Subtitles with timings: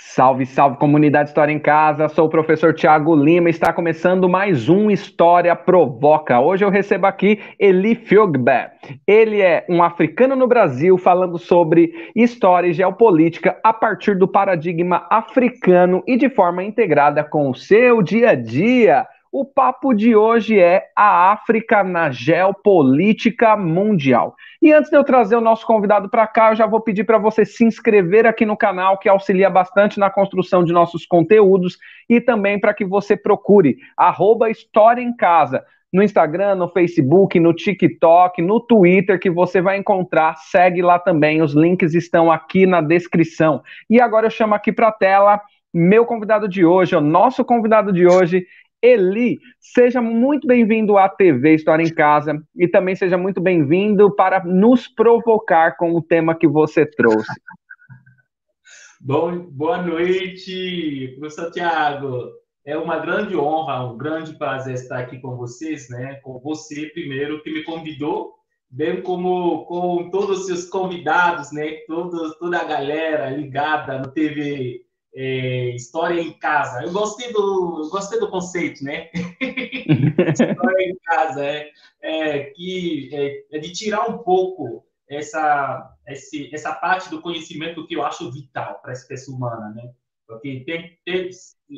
[0.00, 2.08] Salve, salve comunidade História em Casa.
[2.08, 3.50] Sou o professor Tiago Lima.
[3.50, 6.38] Está começando mais um História Provoca.
[6.38, 8.70] Hoje eu recebo aqui Eli Fiogbe.
[9.04, 15.04] Ele é um africano no Brasil falando sobre história e geopolítica a partir do paradigma
[15.10, 19.04] africano e de forma integrada com o seu dia a dia.
[19.30, 24.34] O papo de hoje é a África na geopolítica mundial.
[24.62, 27.18] E antes de eu trazer o nosso convidado para cá, eu já vou pedir para
[27.18, 31.76] você se inscrever aqui no canal, que auxilia bastante na construção de nossos conteúdos,
[32.08, 37.52] e também para que você procure arroba História em Casa no Instagram, no Facebook, no
[37.52, 40.36] TikTok, no Twitter, que você vai encontrar.
[40.36, 43.62] Segue lá também, os links estão aqui na descrição.
[43.88, 45.40] E agora eu chamo aqui para a tela
[45.72, 48.46] meu convidado de hoje, o nosso convidado de hoje,
[48.80, 54.44] Eli, seja muito bem-vindo à TV História em Casa e também seja muito bem-vindo para
[54.44, 57.26] nos provocar com o tema que você trouxe.
[59.00, 62.30] Bom, boa noite, professor Tiago.
[62.64, 66.14] É uma grande honra, um grande prazer estar aqui com vocês, né?
[66.22, 68.34] Com você primeiro que me convidou,
[68.70, 71.78] bem como com todos os seus convidados, né?
[71.88, 74.87] Toda a galera ligada no TV
[75.20, 76.84] é, história em casa.
[76.84, 79.10] Eu gostei do, eu gostei do conceito, né?
[79.12, 86.72] história em casa é, é que é, é, de tirar um pouco essa esse, essa
[86.72, 89.90] parte do conhecimento que eu acho vital para a espécie humana, né?
[90.24, 91.30] Porque tem, tem,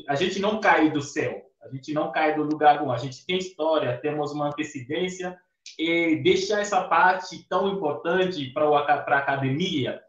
[0.07, 3.25] a gente não cai do céu, a gente não cai do lugar algum, a gente
[3.25, 5.39] tem história, temos uma antecedência
[5.79, 10.01] e deixar essa parte tão importante para a academia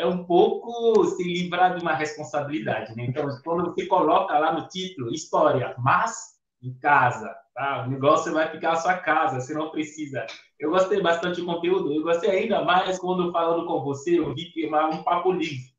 [0.00, 2.96] é um pouco se livrar de uma responsabilidade.
[2.96, 3.04] Né?
[3.08, 7.84] Então, quando você coloca lá no título, história, mas em casa, tá?
[7.86, 10.26] o negócio vai ficar na sua casa, você não precisa.
[10.58, 14.46] Eu gostei bastante do conteúdo, eu gostei ainda mais quando falando com você, eu vi
[14.46, 15.70] que é um papo livre.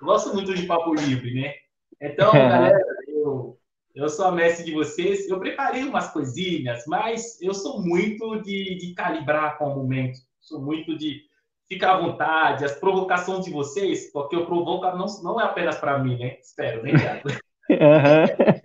[0.00, 1.54] Eu gosto muito de papo livre, né?
[2.00, 2.78] Então, galera,
[3.08, 3.58] eu,
[3.94, 8.76] eu sou a mestre de vocês, eu preparei umas coisinhas, mas eu sou muito de,
[8.76, 11.22] de calibrar com o momento, sou muito de
[11.68, 15.98] Fica à vontade, as provocações de vocês, porque o provoca não, não é apenas para
[15.98, 16.36] mim, né?
[16.40, 17.28] Espero, né, Thiago?
[17.70, 18.60] Uhum.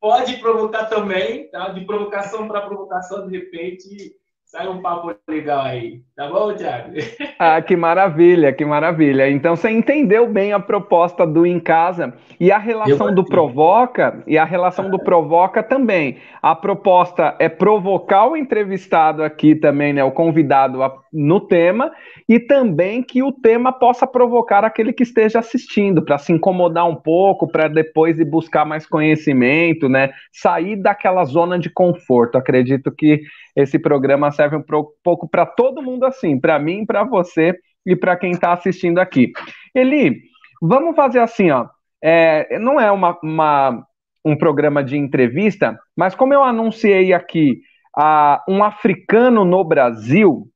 [0.00, 1.68] Pode provocar também, tá?
[1.68, 4.16] De provocação para provocação, de repente,
[4.52, 6.02] Sai um papo legal aí.
[6.14, 6.92] Tá bom, Thiago?
[7.38, 9.28] Ah, que maravilha, que maravilha.
[9.28, 14.38] Então você entendeu bem a proposta do Em Casa e a relação do provoca e
[14.38, 16.18] a relação do provoca também.
[16.40, 20.78] A proposta é provocar o entrevistado aqui também, né, o convidado
[21.12, 21.90] no tema
[22.28, 26.94] e também que o tema possa provocar aquele que esteja assistindo para se incomodar um
[26.94, 30.10] pouco, para depois ir buscar mais conhecimento, né?
[30.32, 32.38] Sair daquela zona de conforto.
[32.38, 33.22] Acredito que
[33.54, 34.64] esse programa serve um
[35.02, 37.54] pouco para todo mundo assim, para mim, para você
[37.86, 39.32] e para quem está assistindo aqui.
[39.74, 40.20] Eli,
[40.60, 41.66] vamos fazer assim, ó.
[42.02, 43.86] É, não é uma, uma,
[44.24, 47.60] um programa de entrevista, mas como eu anunciei aqui
[47.96, 50.48] a, um africano no Brasil,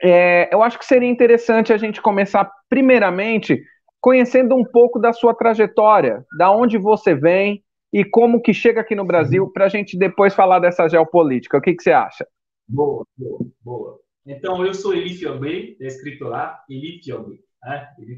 [0.00, 3.60] é, eu acho que seria interessante a gente começar, primeiramente,
[4.00, 8.94] conhecendo um pouco da sua trajetória, da onde você vem, e como que chega aqui
[8.94, 11.58] no Brasil para a gente depois falar dessa geopolítica.
[11.58, 12.24] O que, que você acha?
[12.72, 14.00] Boa, boa, boa.
[14.24, 17.40] Então, eu sou Eli Fiobei, é escrito lá, Eli Fiobei.
[17.64, 17.94] Né?
[17.98, 18.16] Eli.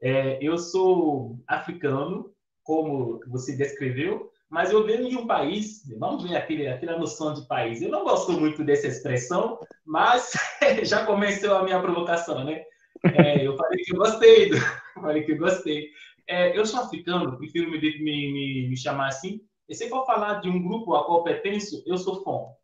[0.00, 2.32] É, eu sou africano,
[2.62, 7.44] como você descreveu, mas eu venho de um país, vamos ver aquele, aquela noção de
[7.48, 7.82] país.
[7.82, 10.30] Eu não gosto muito dessa expressão, mas
[10.84, 12.62] já começou a minha provocação, né?
[13.02, 14.50] É, eu falei que gostei,
[14.94, 15.90] falei que gostei.
[16.28, 19.40] É, eu sou africano, prefiro me, me, me, me, chamar assim.
[19.68, 22.61] E se for falar de um grupo a qual pertenço, eu sou Fon.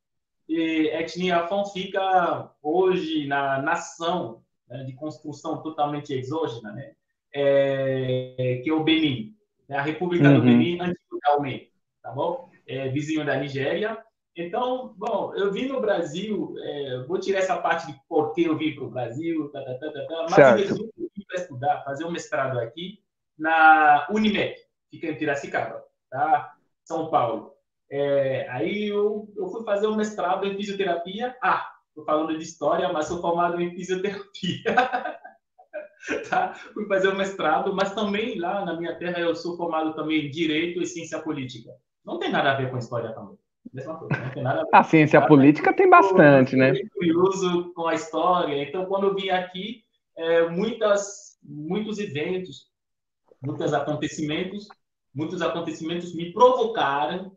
[0.48, 6.92] E etnia fica hoje na nação né, de construção totalmente exógena, né?
[7.34, 9.34] É, que é o Benin,
[9.68, 10.36] né, a República uhum.
[10.36, 11.70] do Benin, antigamente,
[12.02, 12.48] tá bom?
[12.66, 14.02] É, vizinho da Nigéria.
[14.34, 18.56] Então, bom, eu vim no Brasil, é, vou tirar essa parte de por que eu
[18.56, 20.90] vim para o Brasil, tá, tá, tá, tá, tá mas certo.
[20.96, 23.00] eu vim para estudar, fazer um mestrado aqui,
[23.36, 24.54] na Unimed,
[24.90, 26.54] fica em Piracicaba, tá?
[26.84, 27.57] São Paulo.
[27.90, 31.36] É, aí eu, eu fui fazer um mestrado em fisioterapia.
[31.42, 34.74] Ah, estou falando de história, mas sou formado em fisioterapia.
[36.28, 36.54] tá?
[36.74, 40.30] Fui fazer um mestrado, mas também lá na minha terra eu sou formado também em
[40.30, 41.70] Direito e Ciência Política.
[42.04, 43.38] Não tem nada a ver com história também.
[44.72, 46.72] A, a ciência política tem bastante, né?
[46.94, 48.62] curioso com a história.
[48.62, 49.82] Então, quando eu vim aqui,
[50.16, 52.68] é, muitas, muitos eventos,
[53.42, 54.68] muitos acontecimentos,
[55.14, 57.36] muitos acontecimentos me provocaram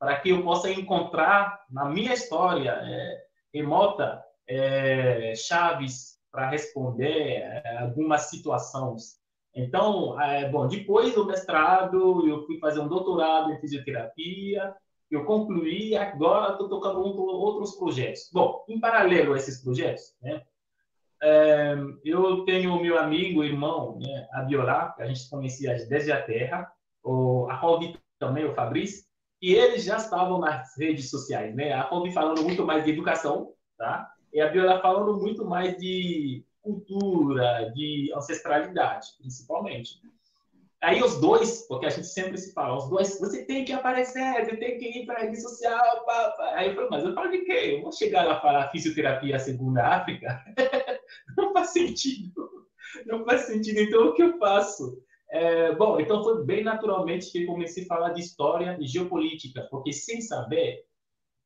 [0.00, 7.78] para que eu possa encontrar na minha história é, remota é, chaves para responder é,
[7.82, 9.20] algumas situações
[9.54, 14.74] Então, é, bom, depois do mestrado, eu fui fazer um doutorado em fisioterapia,
[15.10, 18.30] eu concluí, agora estou tocando outros projetos.
[18.32, 20.42] Bom, em paralelo a esses projetos, né,
[21.22, 21.74] é,
[22.04, 27.46] eu tenho meu amigo, irmão, né, Abiola, que a gente conhecia desde a Terra, o,
[27.50, 29.09] a Robi também, o Fabrício,
[29.40, 31.72] e eles já estavam nas redes sociais, né?
[31.72, 34.12] A Robi falando muito mais de educação, tá?
[34.32, 40.00] E a Biola falando muito mais de cultura, de ancestralidade, principalmente.
[40.82, 44.44] Aí os dois, porque a gente sempre se fala, os dois, você tem que aparecer,
[44.44, 46.04] você tem que ir para a rede social.
[46.06, 46.52] Pá, pá.
[46.54, 47.76] Aí eu falei, mas eu falo de quê?
[47.76, 50.42] Eu vou chegar lá falar fisioterapia segundo a África?
[51.36, 52.48] não faz sentido.
[53.04, 53.78] Não faz sentido.
[53.78, 55.02] Então, o que eu faço?
[55.30, 59.92] É, bom, então foi bem naturalmente que comecei a falar de história e geopolítica, porque
[59.92, 60.84] sem saber,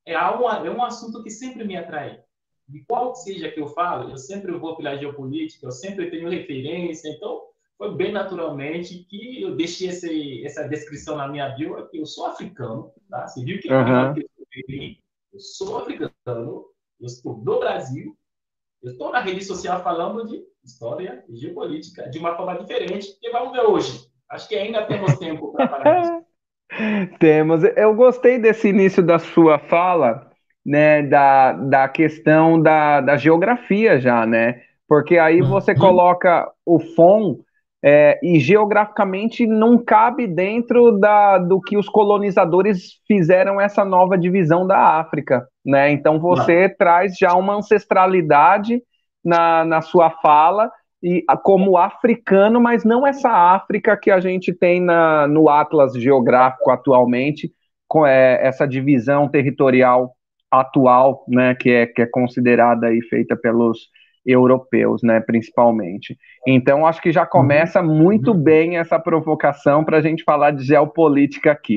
[0.06, 2.22] é, um, é um assunto que sempre me atrai.
[2.66, 7.10] De qual seja que eu falo, eu sempre vou pela geopolítica, eu sempre tenho referência,
[7.10, 7.42] então
[7.76, 12.25] foi bem naturalmente que eu deixei esse, essa descrição na minha bio, que eu sou
[12.26, 13.26] africano, tá?
[13.26, 14.14] Você viu que uhum.
[15.32, 16.64] eu sou africano,
[16.98, 18.16] eu estou do Brasil,
[18.82, 23.31] eu estou na rede social falando de história e geopolítica de uma forma diferente, que
[23.31, 24.06] vamos ver hoje.
[24.31, 26.25] Acho que ainda temos tempo para falar disso.
[27.19, 27.62] Temos.
[27.76, 30.31] Eu gostei desse início da sua fala,
[30.64, 34.62] né, da, da questão da, da geografia já, né?
[34.88, 35.49] Porque aí uhum.
[35.49, 37.38] você coloca o FON
[37.82, 44.67] é, e geograficamente não cabe dentro da, do que os colonizadores fizeram essa nova divisão
[44.67, 45.90] da África, né?
[45.90, 46.76] Então você não.
[46.76, 48.82] traz já uma ancestralidade
[49.25, 50.71] na, na sua fala
[51.03, 56.71] e como africano, mas não essa África que a gente tem na, no Atlas geográfico
[56.71, 57.53] atualmente,
[57.87, 60.15] com é, essa divisão territorial
[60.50, 63.91] atual, né, que é, que é considerada e feita pelos
[64.25, 66.17] europeus, né, principalmente.
[66.47, 67.94] Então, acho que já começa uhum.
[67.94, 68.43] muito uhum.
[68.43, 71.77] bem essa provocação para a gente falar de geopolítica aqui.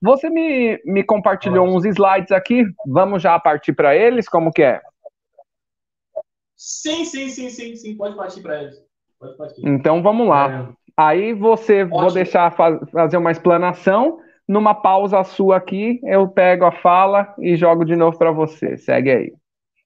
[0.00, 4.80] Você me, me compartilhou uns slides aqui, vamos já partir para eles, como que é?
[6.60, 8.76] Sim, sim, sim, sim, sim, pode partir para eles.
[9.18, 9.66] Pode partir.
[9.66, 10.68] Então, vamos lá.
[10.68, 10.80] É...
[10.94, 12.00] Aí você, Ótimo.
[12.00, 17.56] vou deixar faz, fazer uma explanação, numa pausa sua aqui, eu pego a fala e
[17.56, 18.76] jogo de novo para você.
[18.76, 19.32] Segue aí.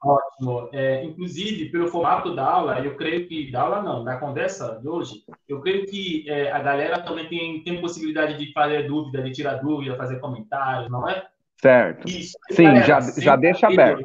[0.03, 0.69] Ótimo.
[0.73, 4.89] É, inclusive, pelo formato da aula, eu creio que, da aula não, da conversa de
[4.89, 9.31] hoje, eu creio que é, a galera também tem, tem possibilidade de fazer dúvida, de
[9.31, 11.25] tirar dúvida, fazer comentários, não é?
[11.57, 12.09] Certo.
[12.09, 12.37] Isso.
[12.51, 14.03] Sim, galera, já, já deixa aberto.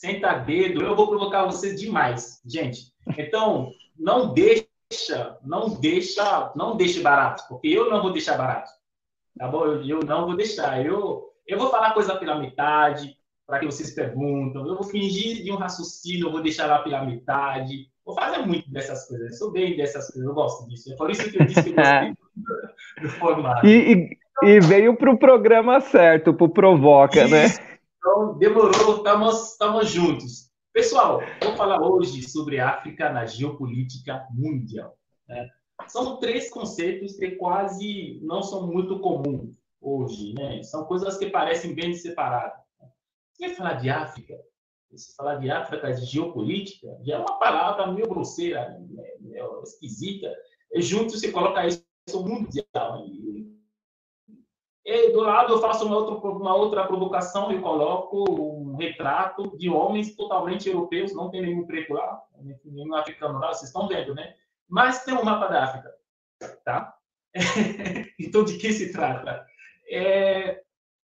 [0.00, 2.90] Senta dedo, eu vou provocar vocês demais, gente.
[3.18, 8.70] Então, não deixa, não deixa, não deixe barato, porque eu não vou deixar barato.
[9.38, 9.66] Tá bom?
[9.66, 10.84] Eu, eu não vou deixar.
[10.84, 13.14] Eu, eu vou falar coisa pela metade,
[13.46, 14.66] para que vocês perguntam.
[14.66, 17.86] Eu vou fingir de um raciocínio, eu vou deixar lá pela metade.
[18.02, 19.32] Vou fazer muito dessas coisas.
[19.32, 20.90] Eu sou bem dessas coisas, eu gosto disso.
[20.90, 22.14] É por isso que eu disse que eu gostei
[23.02, 23.66] do, formato.
[23.66, 27.44] E, e, e veio para o programa certo, para o Provoca, né?
[27.44, 27.60] isso.
[27.60, 27.70] né?
[28.00, 30.50] Então, demorou, estamos juntos.
[30.72, 34.96] Pessoal, vou falar hoje sobre África na geopolítica mundial.
[35.28, 35.46] Né?
[35.86, 40.32] São três conceitos que quase não são muito comuns hoje.
[40.32, 40.62] Né?
[40.62, 42.58] São coisas que parecem bem separadas.
[43.34, 44.34] Você falar de África,
[44.94, 48.80] se falar de África, de geopolítica, já é uma palavra meio grosseira,
[49.20, 50.34] meio esquisita.
[50.72, 53.04] E junto você coloca isso mundial.
[53.06, 53.59] E
[55.12, 60.16] do lado eu faço uma outra, uma outra provocação e coloco um retrato de homens
[60.16, 62.22] totalmente europeus, não tem nenhum preto lá,
[62.64, 64.34] nenhum africano lá, vocês estão vendo, né?
[64.68, 65.94] Mas tem um mapa da África,
[66.64, 66.96] tá?
[68.18, 69.46] então, de que se trata?
[69.88, 70.62] É,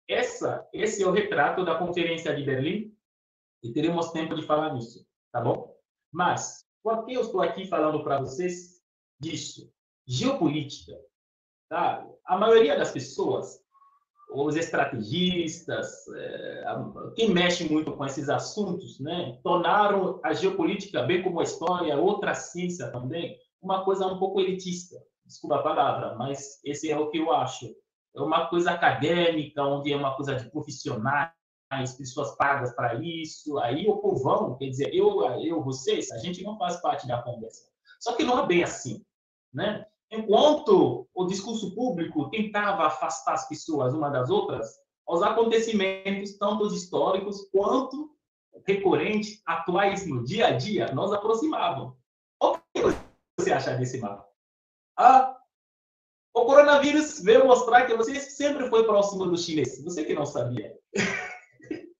[0.07, 2.95] essa, esse é o retrato da Conferência de Berlim
[3.63, 5.75] e teremos tempo de falar nisso, tá bom?
[6.11, 8.81] Mas, por que eu estou aqui falando para vocês
[9.19, 9.73] disso?
[10.05, 10.93] Geopolítica.
[11.69, 12.05] Tá?
[12.25, 13.59] A maioria das pessoas,
[14.31, 16.65] os estrategistas, é,
[17.15, 22.33] quem mexe muito com esses assuntos, né, tornaram a geopolítica, bem como a história, outra
[22.33, 24.95] ciência também, uma coisa um pouco elitista.
[25.25, 27.73] Desculpa a palavra, mas esse é o que eu acho
[28.15, 31.31] é uma coisa acadêmica, onde é uma coisa de profissionais,
[31.97, 33.59] pessoas pagas para isso.
[33.59, 37.67] Aí o povão, quer dizer, eu, eu, vocês, a gente não faz parte da conversa.
[37.99, 39.03] Só que não é bem assim,
[39.53, 39.85] né?
[40.17, 47.49] Enquanto o discurso público tentava afastar as pessoas uma das outras, os acontecimentos, tanto históricos
[47.51, 48.15] quanto
[48.65, 51.97] recorrentes, atuais no dia a dia, nos aproximavam.
[52.41, 52.81] O que
[53.37, 54.25] você acha desse mapa?
[54.97, 55.37] Ah,
[56.33, 59.83] o coronavírus veio mostrar que você sempre foi próximo do chinês.
[59.83, 60.73] Você que não sabia.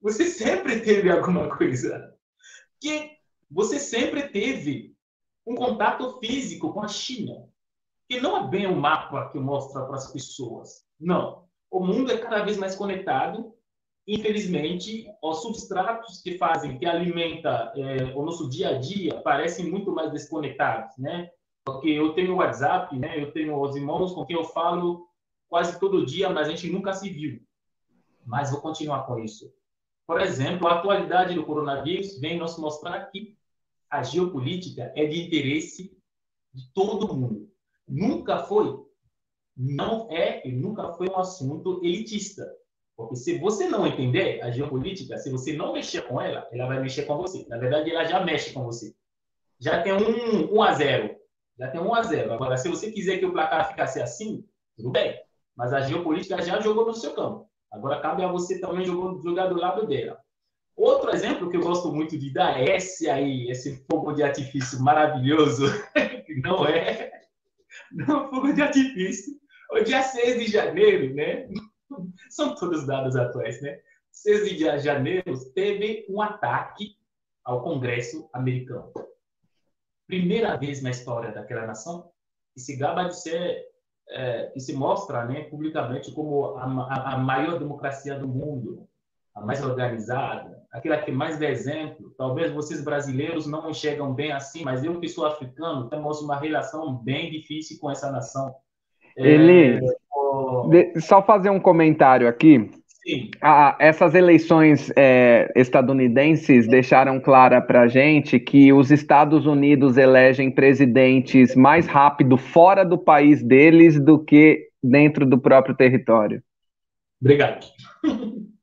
[0.00, 2.14] você sempre teve alguma coisa.
[2.80, 3.18] Que
[3.50, 4.93] você sempre teve
[5.46, 7.48] um contato físico com a China,
[8.08, 10.84] que não é bem o mapa que mostra para as pessoas.
[10.98, 11.44] Não.
[11.70, 13.52] O mundo é cada vez mais conectado.
[14.06, 19.90] Infelizmente, os substratos que fazem, que alimenta é, o nosso dia a dia, parecem muito
[19.90, 21.30] mais desconectados, né?
[21.64, 23.20] Porque eu tenho o WhatsApp, né?
[23.20, 25.08] Eu tenho os irmãos com quem eu falo
[25.48, 27.40] quase todo dia, mas a gente nunca se viu.
[28.26, 29.50] Mas vou continuar com isso.
[30.06, 33.36] Por exemplo, a atualidade do coronavírus vem nos mostrar que
[33.94, 35.96] a geopolítica é de interesse
[36.52, 37.48] de todo mundo.
[37.86, 38.84] Nunca foi,
[39.56, 42.44] não é e nunca foi um assunto elitista.
[42.96, 46.80] Porque se você não entender a geopolítica, se você não mexer com ela, ela vai
[46.80, 47.46] mexer com você.
[47.48, 48.92] Na verdade, ela já mexe com você.
[49.60, 51.16] Já tem um 1 a 0.
[51.56, 52.32] Já tem 1 a 0.
[52.32, 54.44] Agora, se você quiser que o placar ficasse assim,
[54.76, 55.20] tudo bem.
[55.54, 57.48] Mas a geopolítica já jogou no seu campo.
[57.70, 60.23] Agora cabe a você também jogar do lado dela.
[60.76, 64.80] Outro exemplo que eu gosto muito de dar é esse aí, esse fogo de artifício
[64.82, 65.66] maravilhoso,
[66.26, 67.12] que não é,
[67.92, 69.34] não é fogo de artifício.
[69.70, 71.48] O dia 6 de janeiro, né?
[72.28, 73.80] São todos dados atuais, né?
[74.10, 76.96] 6 de janeiro teve um ataque
[77.44, 78.92] ao Congresso americano.
[80.06, 82.10] Primeira vez na história daquela nação
[82.52, 83.74] que se gaba de ser
[84.08, 88.88] é, se mostra né, publicamente como a, a, a, maior democracia do mundo,
[89.34, 92.14] a mais organizada, aquela que mais dá exemplo.
[92.16, 96.96] Talvez vocês brasileiros não enxergam bem assim, mas eu que sou africano temos uma relação
[96.96, 98.54] bem difícil com essa nação.
[99.16, 99.80] Ele,
[100.72, 102.70] é, só fazer um comentário aqui.
[103.42, 110.50] Ah, essas eleições é, estadunidenses deixaram clara para a gente que os Estados Unidos elegem
[110.50, 116.42] presidentes mais rápido fora do país deles do que dentro do próprio território.
[117.20, 117.66] Obrigado.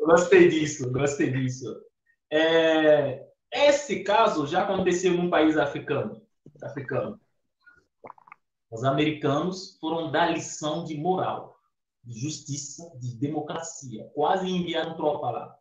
[0.00, 1.80] gostei disso, gostei disso.
[2.30, 6.22] É, esse caso já aconteceu num país africano.
[6.62, 7.20] africano.
[8.70, 11.56] Os americanos foram dar lição de moral
[12.06, 14.08] de justiça, de democracia.
[14.14, 15.58] Quase enviaram tropa lá.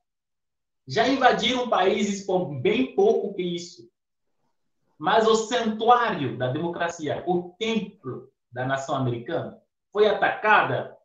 [0.87, 3.89] Já invadiram países por bem pouco que isso.
[4.97, 9.59] Mas o santuário da democracia, o templo da nação americana,
[9.91, 10.95] foi atacada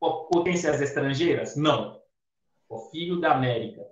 [0.00, 1.54] por potências estrangeiras?
[1.54, 1.97] Não.
[2.68, 3.86] O filho da América.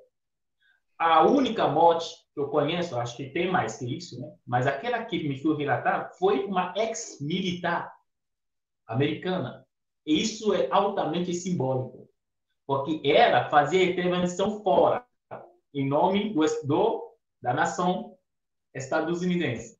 [0.98, 4.32] A única morte que eu conheço, acho que tem mais que isso, né?
[4.46, 7.94] mas aquela que me foi relatar foi uma ex-militar
[8.86, 9.66] americana
[10.06, 12.08] isso é altamente simbólico,
[12.64, 15.04] porque ela fazia intervenção fora,
[15.74, 18.16] em nome do, do da nação
[18.72, 19.76] estadunidense,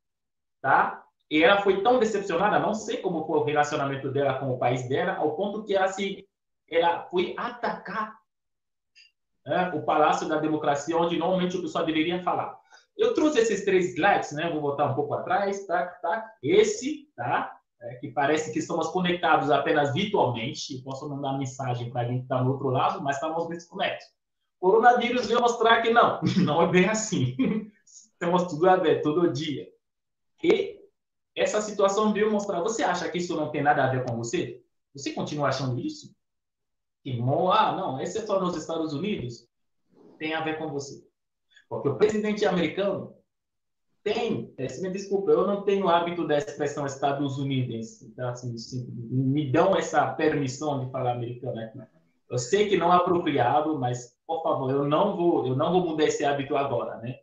[0.61, 1.05] tá?
[1.31, 4.89] E ela foi tão decepcionada, não sei como foi o relacionamento dela com o país
[4.89, 6.29] dela, ao ponto que ela se
[6.69, 8.19] ela foi atacar
[9.47, 12.59] né, o Palácio da Democracia, onde normalmente o pessoal deveria falar.
[12.97, 14.51] Eu trouxe esses três slides, né?
[14.51, 15.87] Vou voltar um pouco atrás, tá?
[15.87, 16.33] tá?
[16.43, 17.57] Esse, tá?
[17.81, 22.53] é, que parece que estamos conectados apenas virtualmente, posso mandar mensagem para quem está no
[22.53, 24.07] outro lado, mas estamos desconectados.
[24.59, 27.37] O coronavírus veio mostrar que não, não é bem assim.
[28.19, 29.69] Temos tudo a ver, todo dia.
[30.43, 30.81] E
[31.35, 34.63] essa situação veio mostrar, você acha que isso não tem nada a ver com você?
[34.95, 36.16] Você continua achando isso?
[37.07, 37.23] Que,
[37.53, 39.47] ah, não, esse é só nos Estados Unidos?
[40.19, 41.05] Tem a ver com você.
[41.69, 43.15] Porque o presidente americano
[44.03, 48.57] tem, é, me desculpa, eu não tenho hábito da expressão Estados Unidos, então, assim,
[49.09, 51.79] me dão essa permissão de falar americano aqui.
[52.29, 55.87] Eu sei que não é apropriado, mas, por favor, eu não vou, eu não vou
[55.87, 57.21] mudar esse hábito agora, né?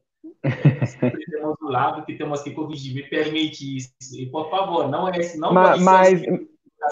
[0.88, 3.92] Sempre temos um lado que temos que corrigir, me permite isso.
[4.18, 6.22] E, por favor, não é esse, não mas, mas,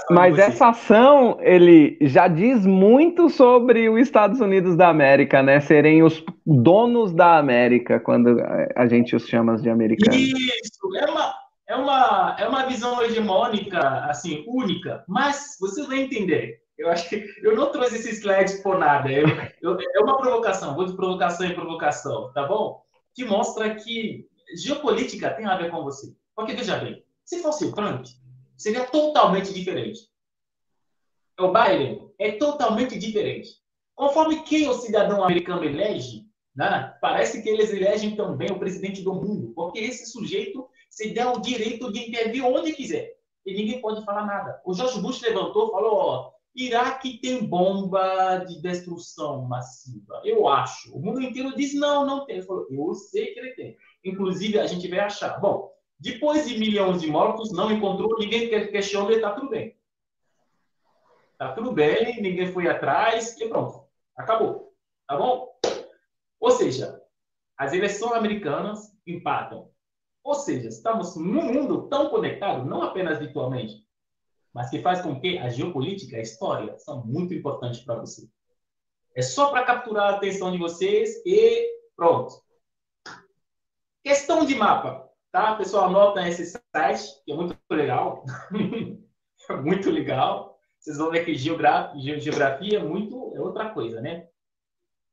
[0.10, 5.60] mas essa ação, ele já diz muito sobre os Estados Unidos da América, né?
[5.60, 8.38] Serem os donos da América, quando
[8.76, 10.16] a gente os chama de americanos.
[10.16, 11.34] Isso, é uma,
[11.68, 16.62] é uma, é uma visão hegemônica, assim, única, mas você vai entender.
[16.78, 19.12] Eu acho que eu não trouxe esse slide por nada.
[19.12, 19.28] Eu,
[19.62, 22.82] eu, é uma provocação, vou de provocação em provocação, tá bom?
[23.14, 26.08] Que mostra que geopolítica tem a ver com você.
[26.36, 28.06] Porque, veja bem, se fosse o Trump,
[28.62, 30.02] seria totalmente diferente.
[31.40, 33.50] O Biden é totalmente diferente.
[33.96, 39.16] Conforme quem o cidadão americano elege, né, parece que eles elegem também o presidente do
[39.16, 43.18] mundo, porque esse sujeito se dá o direito de intervir onde quiser.
[43.46, 44.62] E ninguém pode falar nada.
[44.64, 50.22] O George Bush levantou falou: ó, Iraque tem bomba de destruição massiva.
[50.24, 50.96] Eu acho.
[50.96, 52.36] O mundo inteiro diz: não, não tem.
[52.36, 53.78] Ele falou: eu sei que ele tem.
[54.06, 55.40] Inclusive, a gente vai achar.
[55.40, 55.72] Bom,
[56.02, 59.78] depois de milhões de mortos, não encontrou, ninguém questionou, está tudo bem.
[61.34, 63.88] Está tudo bem, ninguém foi atrás e pronto.
[64.18, 64.74] Acabou.
[65.08, 65.56] Tá bom?
[66.40, 67.00] Ou seja,
[67.56, 69.70] as eleições americanas empatam.
[70.24, 73.86] Ou seja, estamos num mundo tão conectado, não apenas virtualmente,
[74.52, 78.28] mas que faz com que a geopolítica, a história, são muito importantes para você.
[79.16, 82.42] É só para capturar a atenção de vocês e pronto.
[84.04, 85.56] Questão de mapa, tá?
[85.56, 88.26] Pessoal, anota esse site, que é muito legal.
[89.50, 90.58] é muito legal.
[90.80, 94.28] Vocês vão ver que geografia, é muito é outra coisa, né?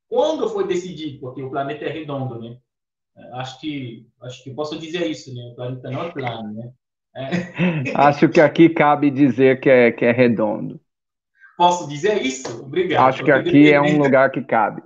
[0.08, 2.58] Quando foi decidido, porque o planeta é redondo, né?
[3.34, 5.42] Acho que acho que posso dizer isso, né?
[5.52, 6.72] O planeta não é plano, né?
[7.16, 7.28] É.
[7.96, 10.80] Acho que aqui cabe dizer que é, que é redondo.
[11.56, 12.62] Posso dizer isso?
[12.62, 13.08] Obrigado.
[13.08, 14.82] Acho que aqui é um lugar que cabe.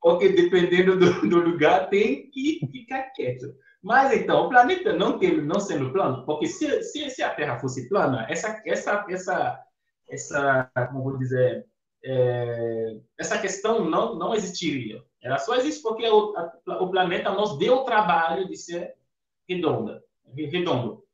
[0.00, 3.54] Porque dependendo do, do, lugar, tem que ficar quieto.
[3.84, 7.58] Mas então, o planeta não, tem, não sendo plano, porque se, se, se a Terra
[7.58, 9.62] fosse plana, essa, essa, essa,
[10.08, 11.66] essa como vou dizer,
[12.02, 15.04] é, essa questão não, não existiria.
[15.22, 18.94] Ela só existe porque o, a, o planeta nos deu o trabalho de ser
[19.46, 20.02] redonda,
[20.34, 21.04] redondo.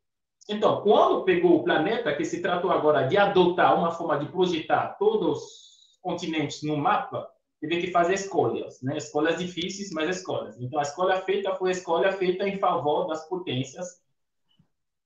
[0.49, 4.97] Então, quando pegou o planeta, que se tratou agora de adotar uma forma de projetar
[4.97, 7.29] todos os continentes no mapa,
[7.61, 8.97] teve que fazer escolhas, né?
[8.97, 10.59] Escolhas difíceis, mas escolhas.
[10.61, 14.02] Então, a escolha feita foi escolha feita em favor das potências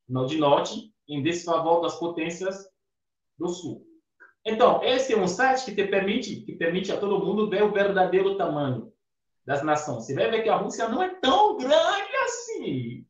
[0.08, 2.68] de norte, em desfavor das potências
[3.38, 3.84] do sul.
[4.44, 7.73] Então, esse é um site que te permite, que permite a todo mundo ver o
[7.73, 8.92] verdadeiro tamanho
[9.44, 10.04] das nações.
[10.04, 13.04] Você vai ver que a Rússia não é tão grande assim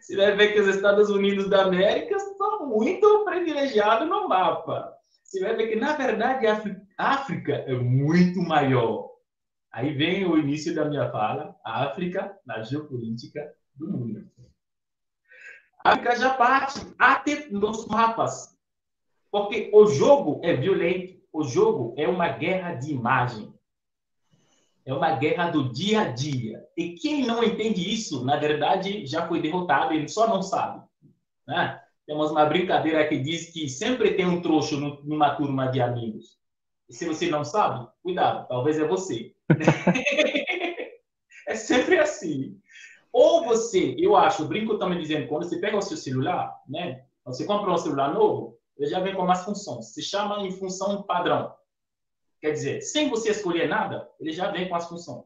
[0.00, 4.92] você vai ver que os Estados Unidos da América são muito privilegiados no mapa.
[5.22, 6.60] Você vai ver que, na verdade, a
[7.00, 9.10] África é muito maior.
[9.72, 14.28] Aí vem o início da minha fala, a África na geopolítica do mundo.
[15.84, 18.56] A África já parte até nos mapas,
[19.30, 23.54] porque o jogo é violento, o jogo é uma guerra de imagem.
[24.84, 26.66] É uma guerra do dia a dia.
[26.76, 30.82] E quem não entende isso, na verdade, já foi derrotado, ele só não sabe.
[31.46, 31.80] Né?
[32.06, 36.39] Temos uma brincadeira que diz que sempre tem um trouxa numa turma de amigos.
[36.90, 39.32] E se você não sabe, cuidado, talvez é você.
[41.46, 42.60] é sempre assim.
[43.12, 47.04] Ou você, eu acho, brinco também dizendo, quando você pega o seu celular, né?
[47.24, 49.94] Você compra um celular novo, ele já vem com mais funções.
[49.94, 51.54] Se chama em função padrão.
[52.40, 55.24] Quer dizer, sem você escolher nada, ele já vem com as funções.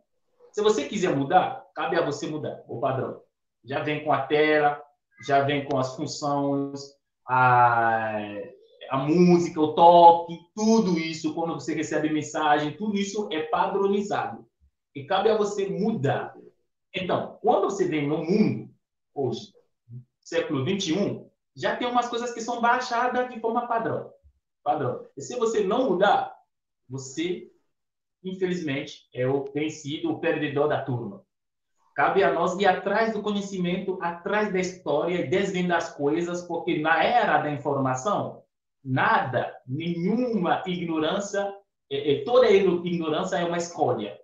[0.52, 3.22] Se você quiser mudar, cabe a você mudar o padrão.
[3.64, 4.82] Já vem com a tela,
[5.26, 6.94] já vem com as funções,
[7.26, 8.18] a,
[8.90, 14.46] a música, o toque, tudo isso, quando você recebe mensagem, tudo isso é padronizado.
[14.94, 16.34] E cabe a você mudar.
[16.94, 18.70] Então, quando você vem no mundo,
[19.12, 19.52] hoje,
[20.20, 24.12] século 21, já tem umas coisas que são baixadas de forma padrão.
[24.62, 25.06] padrão.
[25.16, 26.34] E se você não mudar,
[26.88, 27.50] você,
[28.22, 31.24] infelizmente, é o vencido, o perdedor da turma.
[31.94, 37.02] Cabe a nós ir atrás do conhecimento, atrás da história desvendar as coisas, porque na
[37.02, 38.43] era da informação,
[38.84, 41.52] nada, nenhuma ignorância,
[41.90, 44.18] é, é, toda ignorância é uma escolha.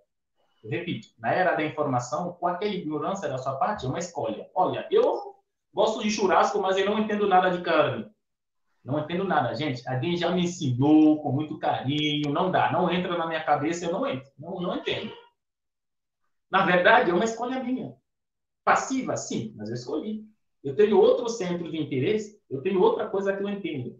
[0.63, 4.47] Eu repito, na era da informação, qualquer ignorância da sua parte é uma escolha.
[4.53, 5.35] Olha, eu
[5.73, 8.09] gosto de churrasco, mas eu não entendo nada de carne.
[8.83, 9.87] Não entendo nada, gente.
[9.87, 12.31] Alguém já me ensinou com muito carinho.
[12.31, 14.29] Não dá, não entra na minha cabeça, eu não entro.
[14.37, 15.11] Não, não entendo.
[16.49, 17.95] Na verdade, é uma escolha minha.
[18.63, 20.25] Passiva, sim, mas eu escolhi.
[20.63, 23.99] Eu tenho outro centro de interesse, eu tenho outra coisa que eu entendo.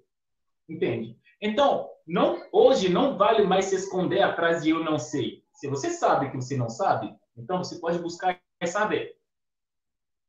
[0.71, 1.17] Entende?
[1.41, 5.43] Então, não, hoje não vale mais se esconder atrás de eu não sei.
[5.53, 9.17] Se você sabe que você não sabe, então você pode buscar saber.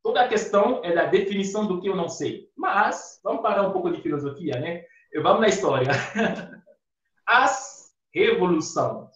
[0.03, 2.51] Toda a questão é da definição do que eu não sei.
[2.57, 4.83] Mas, vamos parar um pouco de filosofia, né?
[5.21, 5.91] Vamos na história.
[7.25, 9.09] As revoluções.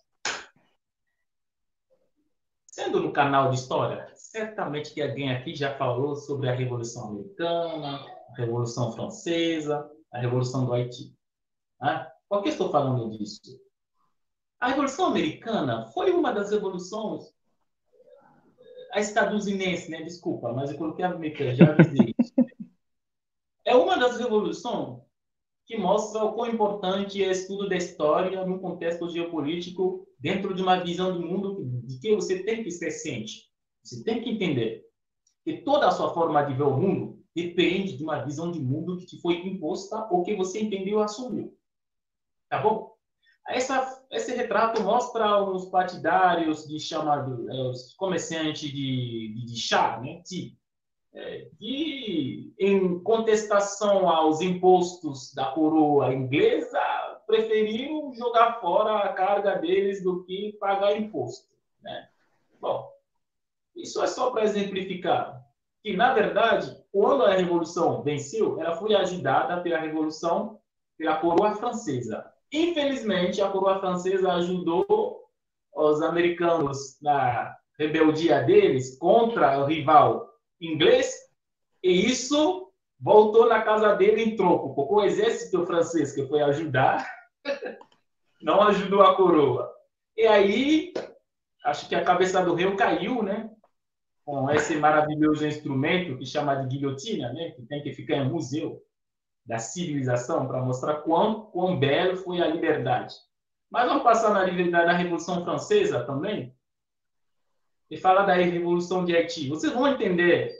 [2.67, 8.05] Sendo no canal de história, certamente que alguém aqui já falou sobre a Revolução Americana,
[8.29, 11.16] a Revolução Francesa, a Revolução do Haiti.
[11.79, 13.41] Ah, por que estou falando disso?
[14.59, 17.23] A Revolução Americana foi uma das revoluções
[18.91, 20.01] a estadunidense, né?
[20.01, 22.15] Desculpa, mas eu coloquei a americana, já avisei.
[23.65, 25.01] É uma das revoluções
[25.65, 30.61] que mostra o quão importante é o estudo da história no contexto geopolítico, dentro de
[30.61, 33.51] uma visão do mundo de que você tem que ser ciente.
[33.83, 34.85] Você tem que entender
[35.43, 38.97] que toda a sua forma de ver o mundo depende de uma visão de mundo
[38.97, 41.56] que te foi imposta ou que você entendeu e assumiu.
[42.49, 42.95] Tá bom?
[43.47, 49.99] Essa, esse retrato mostra os partidários de chamado, é, os comerciantes de, de, de chá,
[50.01, 50.21] né?
[50.25, 50.57] De,
[51.13, 56.79] é, de, em contestação aos impostos da coroa inglesa,
[57.25, 61.47] preferiram jogar fora a carga deles do que pagar imposto.
[61.81, 62.07] Né?
[62.59, 62.89] Bom,
[63.75, 65.43] isso é só para exemplificar
[65.81, 70.59] que, na verdade, quando a Revolução venceu, ela foi ajudada pela Revolução,
[70.97, 72.31] pela coroa francesa.
[72.51, 75.23] Infelizmente, a coroa francesa ajudou
[75.73, 80.27] os americanos na rebeldia deles contra o rival
[80.59, 81.13] inglês,
[81.83, 87.07] e isso voltou na casa dele em troco, porque o exército francês que foi ajudar
[88.41, 89.71] não ajudou a coroa.
[90.15, 90.93] E aí,
[91.63, 93.51] acho que a cabeça do rei caiu, né?
[94.25, 97.51] Com esse maravilhoso instrumento que chama de guilhotina, né?
[97.51, 98.81] Que tem que ficar em museu
[99.47, 103.15] da civilização para mostrar quão, quão belo foi a liberdade.
[103.71, 106.53] Mas vamos passar na, na Revolução Francesa também
[107.89, 109.47] e falar da Revolução de Haiti.
[109.47, 110.53] Vocês vão entender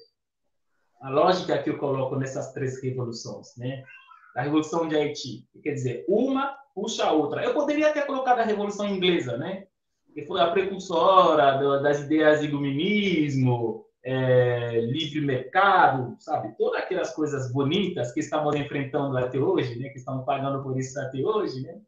[1.01, 3.83] a lógica que eu coloco nessas três revoluções, né?
[4.35, 7.43] A Revolução de Haiti, quer dizer, uma puxa a outra.
[7.43, 9.67] Eu poderia ter colocado a Revolução Inglesa, né?
[10.13, 16.55] Que foi a precursora das ideias de iluminismo, é, livre mercado, sabe?
[16.57, 19.89] Todas aquelas coisas bonitas que estamos enfrentando até hoje, né?
[19.89, 21.81] Que estamos pagando por isso até hoje, né?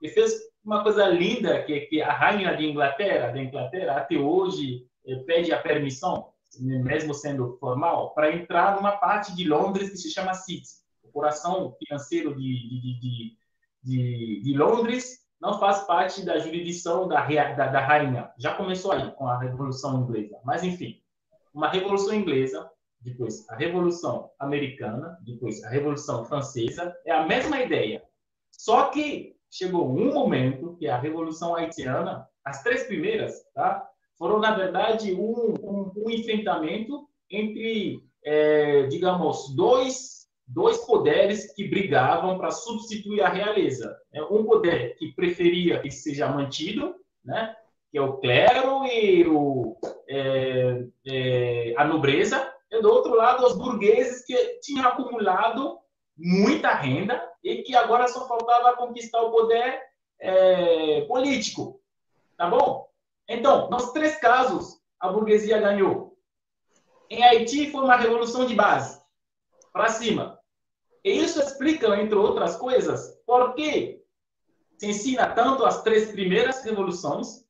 [0.00, 0.32] E fez
[0.64, 5.52] uma coisa linda que, que a rainha de Inglaterra, da Inglaterra, até hoje eh, pede
[5.52, 10.68] a permissão mesmo sendo formal, para entrar numa parte de Londres que se chama City.
[11.02, 13.36] O coração financeiro de, de, de,
[13.82, 18.30] de, de Londres não faz parte da jurisdição da, da, da, rainha.
[18.38, 20.38] Já começou aí com a Revolução Inglesa.
[20.44, 21.00] Mas, enfim,
[21.54, 28.02] uma Revolução Inglesa, depois a Revolução Americana, depois a Revolução Francesa, é a mesma ideia.
[28.50, 33.88] Só que chegou um momento que a Revolução Haitiana, as três primeiras, tá?
[34.18, 42.36] foram, na verdade, um, um, um enfrentamento entre, é, digamos, dois, dois poderes que brigavam
[42.36, 43.96] para substituir a realeza.
[44.12, 47.54] É, um poder que preferia que seja mantido, né,
[47.90, 49.76] que é o clero e o,
[50.08, 55.78] é, é, a nobreza, e do outro lado, os burgueses que tinham acumulado
[56.16, 59.80] muita renda e que agora só faltava conquistar o poder
[60.20, 61.80] é, político.
[62.36, 62.88] Tá bom?
[63.28, 66.16] Então, nos três casos, a burguesia ganhou.
[67.10, 69.00] Em Haiti foi uma revolução de base,
[69.72, 70.38] para cima.
[71.04, 74.02] E isso explica, entre outras coisas, por que
[74.76, 77.47] se ensina tanto as três primeiras revoluções,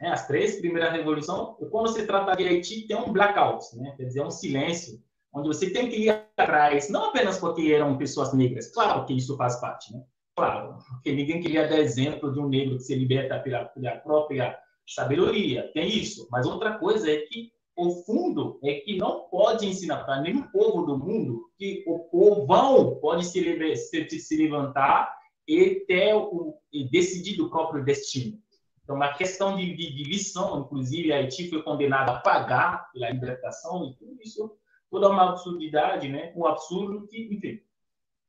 [0.00, 4.04] né, as três primeiras revoluções, quando se trata de Haiti, tem um blackout, né, quer
[4.04, 5.00] dizer, um silêncio,
[5.32, 9.36] onde você tem que ir atrás, não apenas porque eram pessoas negras, claro que isso
[9.36, 10.02] faz parte, né?
[10.34, 14.58] Claro, porque ninguém queria dar exemplo de um negro que se liberta pela, pela própria
[14.86, 16.28] sabedoria, tem isso.
[16.30, 20.84] Mas outra coisa é que o fundo é que não pode ensinar para nenhum povo
[20.84, 25.14] do mundo que o povão pode se, se, se levantar
[25.46, 28.38] e ter o e decidir do próprio destino.
[28.86, 29.64] Então, uma questão de,
[30.04, 34.56] lição, inclusive, Haiti foi condenado a pagar pela libertação e tudo isso,
[34.88, 36.32] toda uma absurdidade, né?
[36.36, 37.60] Um absurdo que, enfim.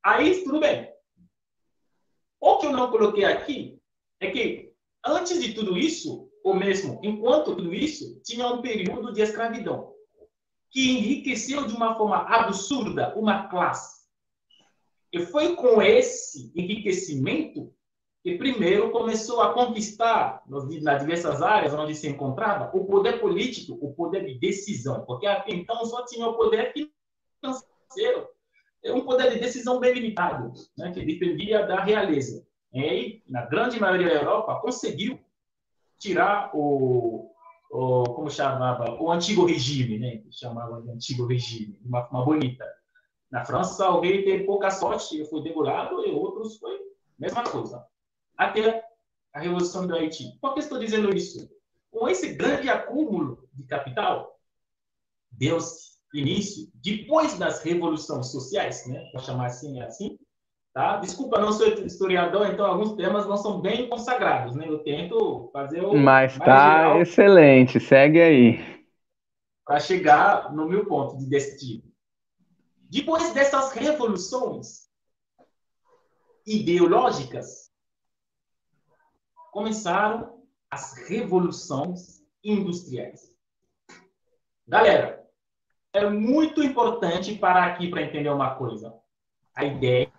[0.03, 0.91] Aí, tudo bem.
[2.41, 3.79] O que eu não coloquei aqui
[4.19, 4.73] é que,
[5.05, 9.93] antes de tudo isso, ou mesmo enquanto tudo isso, tinha um período de escravidão
[10.71, 14.07] que enriqueceu de uma forma absurda uma classe.
[15.13, 17.71] E foi com esse enriquecimento
[18.27, 20.67] que primeiro começou a conquistar nas
[20.99, 25.85] diversas áreas onde se encontrava o poder político, o poder de decisão, porque até então
[25.85, 26.73] só tinha o poder
[27.39, 28.27] financeiro,
[28.87, 32.45] um poder de decisão bem limitado, né, que dependia da realeza.
[32.73, 35.17] E aí, na grande maioria da Europa, conseguiu
[35.97, 37.31] tirar o,
[37.71, 40.21] o como chamava, o antigo regime, né?
[40.31, 42.65] Chamava de antigo regime, uma, uma bonita.
[43.31, 46.77] Na França, alguém teve pouca sorte, foi degolado, e outros foi
[47.17, 47.87] mesma coisa.
[48.37, 48.83] Até
[49.33, 50.37] a Revolução do Haiti.
[50.39, 51.49] Por que estou dizendo isso?
[51.91, 54.39] Com esse grande acúmulo de capital,
[55.31, 60.17] deu-se início, depois das revoluções sociais, né, para chamar assim, assim,
[60.77, 60.97] Tá?
[60.97, 64.69] Desculpa, não sou historiador, então alguns temas não são bem consagrados, né?
[64.69, 65.97] Eu tento fazer o.
[65.97, 68.85] Mas tá excelente, segue aí.
[69.65, 71.81] Para chegar no meu ponto de destino.
[72.77, 74.87] Depois dessas revoluções
[76.45, 77.66] ideológicas,
[79.57, 80.39] começaram
[80.69, 83.35] as revoluções industriais.
[84.67, 85.27] Galera,
[85.91, 88.93] é muito importante parar aqui para entender uma coisa.
[89.55, 90.13] A ideia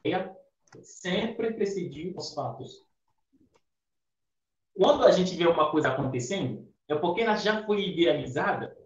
[0.83, 2.85] sempre precedia os fatos.
[4.75, 8.77] Quando a gente vê uma coisa acontecendo, é porque ela já foi idealizada,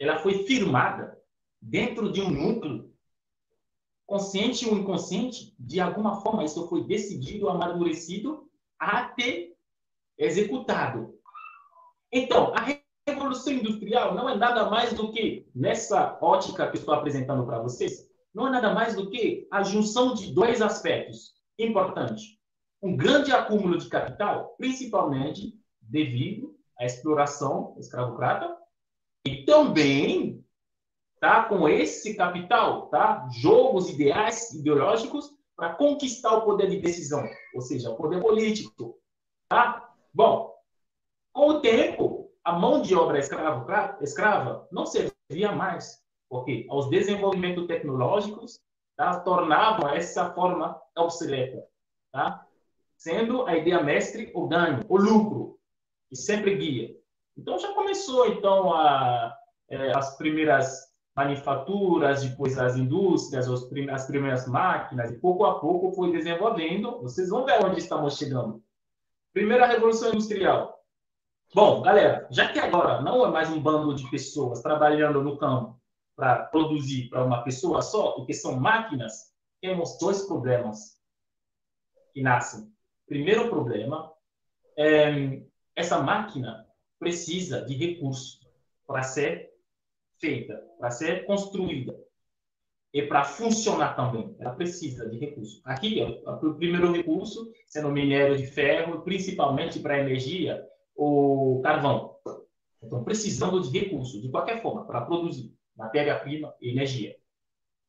[0.00, 1.16] ela foi firmada
[1.62, 2.92] dentro de um núcleo,
[4.04, 8.43] consciente ou inconsciente, de alguma forma isso foi decidido, amadurecido,
[8.84, 9.50] até
[10.18, 11.14] executado.
[12.12, 17.44] Então, a Revolução Industrial não é nada mais do que, nessa ótica que estou apresentando
[17.44, 22.38] para vocês, não é nada mais do que a junção de dois aspectos importantes.
[22.82, 28.56] Um grande acúmulo de capital, principalmente devido à exploração escravocrata,
[29.26, 30.44] e também
[31.20, 37.60] tá, com esse capital, tá, jogos ideais, ideológicos, para conquistar o poder de decisão, ou
[37.60, 38.98] seja, o poder político.
[39.48, 39.92] Tá?
[40.12, 40.54] Bom,
[41.32, 47.66] com o tempo, a mão de obra escrava, escrava não servia mais, porque os desenvolvimentos
[47.66, 48.60] tecnológicos
[48.96, 51.64] tá, tornavam essa forma obsoleta,
[52.12, 52.46] tá?
[52.96, 55.58] sendo a ideia mestre o ganho, o lucro,
[56.08, 56.96] que sempre guia.
[57.36, 59.36] Então já começou então a,
[59.68, 66.10] é, as primeiras manufaturas, depois as indústrias, as primeiras máquinas, e pouco a pouco foi
[66.10, 67.00] desenvolvendo.
[67.02, 68.62] Vocês vão ver onde estamos chegando.
[69.32, 70.80] Primeira revolução industrial.
[71.54, 75.80] Bom, galera, já que agora não é mais um bando de pessoas trabalhando no campo
[76.16, 80.98] para produzir para uma pessoa só, porque são máquinas, temos dois problemas
[82.12, 82.72] que nascem.
[83.06, 84.12] Primeiro problema
[84.76, 85.42] é
[85.76, 86.66] essa máquina
[86.98, 88.40] precisa de recursos
[88.86, 89.53] para ser
[90.24, 91.94] feita, para ser construída
[92.94, 94.34] e para funcionar também.
[94.38, 95.60] Ela precisa de recursos.
[95.64, 100.64] Aqui, ó, o primeiro recurso, sendo minério de ferro, principalmente para energia,
[100.96, 102.16] o carvão.
[102.82, 107.14] Então, precisando de recursos, de qualquer forma, para produzir matéria-prima e energia.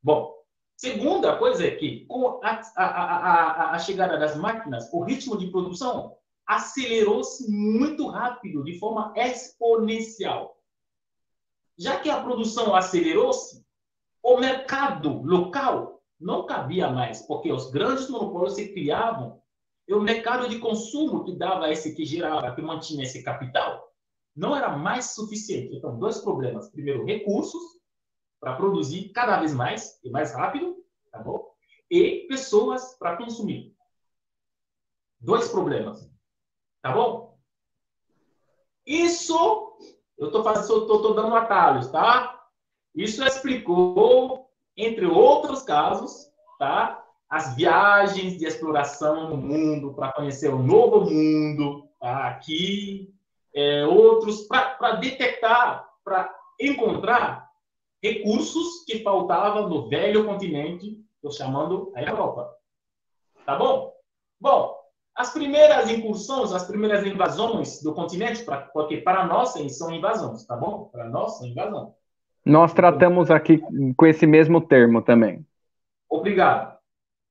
[0.03, 0.33] Bom,
[0.75, 5.47] segunda coisa é que, com a, a, a, a chegada das máquinas, o ritmo de
[5.47, 10.54] produção acelerou-se muito rápido, de forma exponencial.
[11.77, 13.65] Já que a produção acelerou-se,
[14.23, 19.41] o mercado local não cabia mais, porque os grandes monopólios se criavam
[19.88, 23.93] e o mercado de consumo que dava esse, que gerava, que mantinha esse capital,
[24.35, 25.75] não era mais suficiente.
[25.75, 26.69] Então, dois problemas.
[26.69, 27.61] Primeiro, recursos
[28.39, 30.75] para produzir cada vez mais e mais rápido,
[31.11, 31.53] tá bom?
[31.89, 33.75] E pessoas para consumir.
[35.19, 36.11] Dois problemas.
[36.81, 37.38] Tá bom?
[38.85, 39.77] Isso,
[40.17, 40.43] eu estou
[40.88, 42.41] tô, tô dando atalhos, tá?
[42.93, 44.47] Isso explicou,
[44.78, 47.04] entre outros casos, tá?
[47.30, 52.28] As viagens de exploração no mundo para conhecer o novo mundo, tá?
[52.28, 53.13] aqui,
[53.54, 57.49] é, outros para detectar, para encontrar
[58.01, 62.54] recursos que faltavam no velho continente, estou chamando a Europa.
[63.45, 63.91] Tá bom?
[64.39, 64.74] Bom,
[65.15, 70.58] as primeiras incursões, as primeiras invasões do continente, pra, porque para nós são invasões, tá
[70.58, 70.89] bom?
[70.91, 71.93] Para nós são invasões.
[72.45, 73.60] Nós tratamos aqui
[73.95, 75.45] com esse mesmo termo também.
[76.10, 76.78] Obrigado.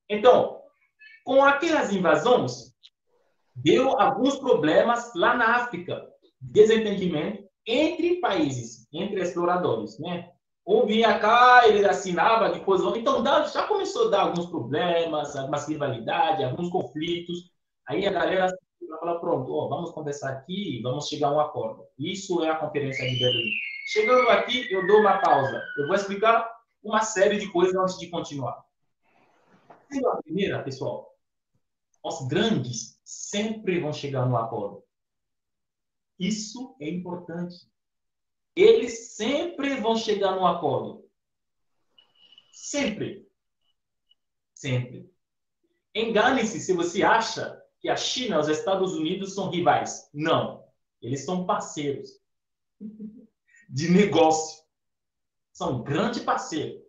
[0.09, 0.61] Então,
[1.25, 2.75] com aquelas invasões,
[3.55, 6.05] deu alguns problemas lá na África,
[6.41, 10.31] desentendimento entre países, entre exploradores, né?
[10.67, 16.45] Um vinha cá, ele assinava, depois então já começou a dar alguns problemas, algumas rivalidades,
[16.45, 17.54] alguns conflitos.
[17.87, 18.49] Aí a galera
[18.99, 21.87] fala, pronto, ó, vamos conversar aqui, vamos chegar a um acordo.
[21.99, 23.51] Isso é a Conferência de Berlim.
[23.87, 25.63] Chegando aqui, eu dou uma pausa.
[25.77, 26.51] Eu vou explicar
[26.83, 28.65] uma série de coisas antes de continuar.
[30.07, 31.15] A primeira, pessoal,
[32.03, 34.83] os grandes sempre vão chegar no acordo.
[36.19, 37.55] Isso é importante.
[38.57, 41.05] Eles sempre vão chegar no acordo.
[42.53, 43.29] Sempre.
[44.55, 45.13] Sempre.
[45.95, 50.09] Engane-se se você acha que a China e os Estados Unidos são rivais.
[50.15, 50.65] Não.
[51.03, 52.09] Eles são parceiros
[53.69, 54.65] de negócio.
[55.53, 56.83] São grandes parceiros.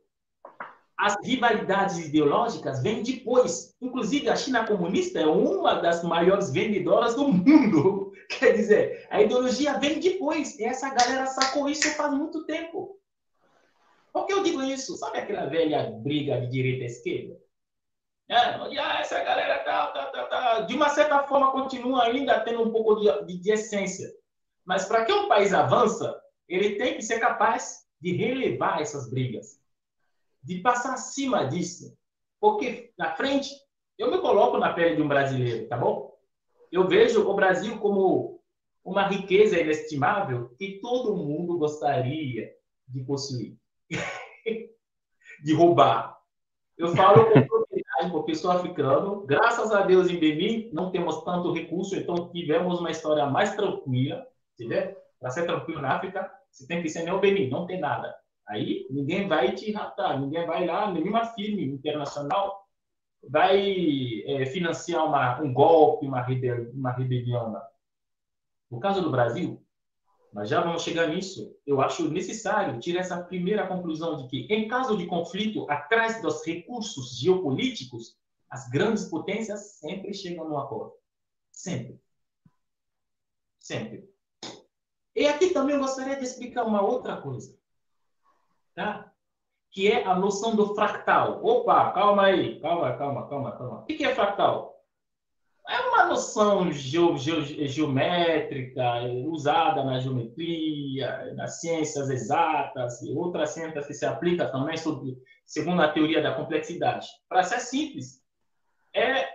[0.98, 3.76] As rivalidades ideológicas vêm depois.
[3.82, 8.14] Inclusive, a China comunista é uma das maiores vendedoras do mundo.
[8.40, 10.58] Quer dizer, a ideologia vem depois.
[10.58, 12.98] E essa galera sacou isso faz muito tempo.
[14.14, 14.96] Por que eu digo isso?
[14.96, 17.46] Sabe aquela velha briga de direita e esquerda?
[18.28, 20.05] É, onde ah, essa galera tá, tá, tá,
[20.62, 24.12] de uma certa forma continua ainda tendo um pouco de, de essência.
[24.66, 29.60] Mas para que um país avança, ele tem que ser capaz de relevar essas brigas,
[30.44, 31.98] de passar acima disso.
[32.40, 33.50] Porque na frente,
[33.98, 36.16] eu me coloco na pele de um brasileiro, tá bom?
[36.72, 38.42] Eu vejo o Brasil como
[38.84, 42.54] uma riqueza inestimável que todo mundo gostaria
[42.88, 43.58] de possuir,
[45.44, 46.16] de roubar.
[46.78, 47.65] Eu falo com
[48.10, 49.26] porque sou africano.
[49.26, 54.26] Graças a Deus, em Benin, não temos tanto recurso, então tivemos uma história mais tranquila,
[54.54, 54.96] entendeu?
[55.20, 58.16] Para ser tranquilo na África, você tem que ser nem o Benin, não tem nada.
[58.48, 62.66] Aí, ninguém vai te raptar, ninguém vai lá, nenhuma firma internacional
[63.28, 67.68] vai é, financiar uma, um golpe, uma, rebel, uma rebelião lá.
[68.70, 69.65] No caso do Brasil,
[70.36, 71.58] mas já vamos chegar nisso.
[71.66, 76.46] Eu acho necessário tirar essa primeira conclusão de que, em caso de conflito, atrás dos
[76.46, 78.18] recursos geopolíticos,
[78.50, 80.92] as grandes potências sempre chegam no acordo.
[81.54, 82.02] Sempre.
[83.60, 84.10] Sempre.
[85.16, 87.58] E aqui também eu gostaria de explicar uma outra coisa.
[88.76, 89.10] Tá?
[89.72, 91.46] Que é a noção do fractal.
[91.46, 92.60] Opa, calma aí.
[92.60, 93.82] Calma, calma, calma, calma.
[93.84, 94.75] O que é fractal?
[95.68, 98.84] É uma noção geométrica
[99.28, 105.82] usada na geometria, nas ciências exatas e outras ciências que se aplica também sobre, segundo
[105.82, 107.08] a teoria da complexidade.
[107.28, 108.22] Para ser simples,
[108.94, 109.28] é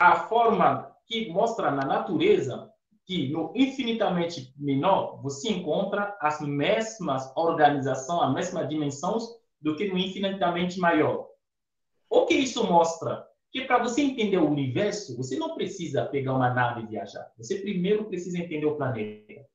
[0.00, 2.70] a forma que mostra na natureza
[3.06, 9.24] que no infinitamente menor você encontra as mesmas organizações, as mesmas dimensões
[9.60, 11.28] do que no infinitamente maior.
[12.10, 13.27] O que isso mostra?
[13.50, 17.30] Que para você entender o universo, você não precisa pegar uma nave e viajar.
[17.38, 19.46] Você primeiro precisa entender o planeta.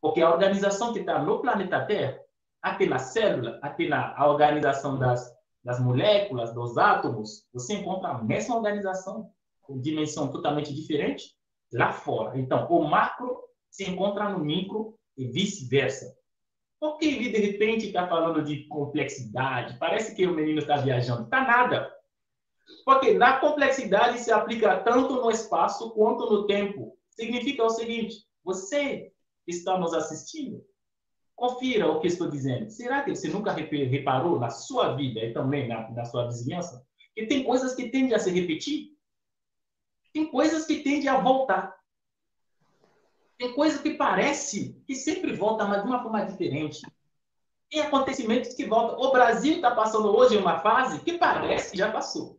[0.00, 2.20] Porque a organização que está no planeta Terra,
[2.62, 5.32] até na célula, até na organização das,
[5.64, 9.30] das moléculas, dos átomos, você encontra a mesma organização,
[9.62, 11.34] com dimensão totalmente diferente,
[11.72, 12.38] lá fora.
[12.38, 13.38] Então, o macro
[13.70, 16.16] se encontra no micro e vice-versa.
[16.80, 19.76] Por que ele, de repente, está falando de complexidade?
[19.78, 21.24] Parece que o menino está viajando.
[21.24, 21.92] Está nada.
[22.84, 26.96] Porque na complexidade se aplica tanto no espaço quanto no tempo.
[27.10, 29.12] Significa o seguinte: você
[29.46, 30.64] está nos assistindo,
[31.34, 32.70] confira o que estou dizendo.
[32.70, 37.26] Será que você nunca reparou na sua vida e também na, na sua vizinhança que
[37.26, 38.96] tem coisas que tendem a se repetir?
[40.12, 41.76] Tem coisas que tendem a voltar.
[43.36, 46.80] Tem coisas que parece que sempre volta, mas de uma forma diferente.
[47.70, 48.98] Tem acontecimentos que voltam.
[48.98, 52.37] O Brasil está passando hoje uma fase que parece que já passou.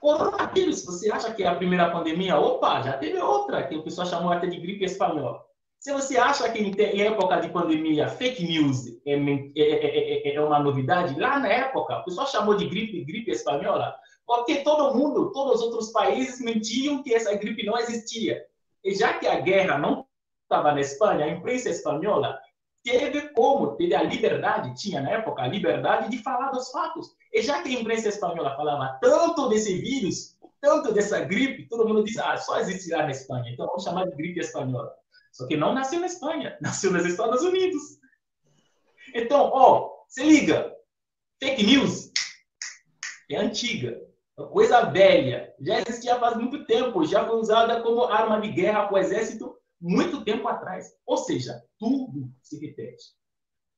[0.00, 2.38] Coronavírus, você acha que é a primeira pandemia?
[2.38, 5.44] Opa, já teve outra, que o pessoal chamou até de gripe espanhola.
[5.78, 10.58] Se você acha que em época de pandemia fake news é, é, é, é, uma
[10.58, 13.94] novidade, lá na época o pessoal chamou de gripe, gripe espanhola,
[14.26, 18.42] porque todo mundo, todos os outros países mentiam que essa gripe não existia.
[18.84, 20.06] E já que a guerra não
[20.42, 22.38] estava na Espanha, a imprensa espanhola
[22.82, 27.08] teve como, teve a liberdade, tinha na época a liberdade de falar dos fatos.
[27.36, 32.02] E já que a imprensa espanhola falava tanto desse vírus, tanto dessa gripe, todo mundo
[32.02, 34.90] diz, ah, só existirá na Espanha, então vamos chamar de gripe espanhola.
[35.32, 37.82] Só que não nasceu na Espanha, nasceu nos Estados Unidos.
[39.14, 40.74] Então, ó, se liga,
[41.38, 42.10] fake news
[43.30, 44.00] é antiga,
[44.38, 48.86] é coisa velha, já existia faz muito tempo, já foi usada como arma de guerra
[48.86, 50.90] para o exército muito tempo atrás.
[51.04, 53.04] Ou seja, tudo se repete.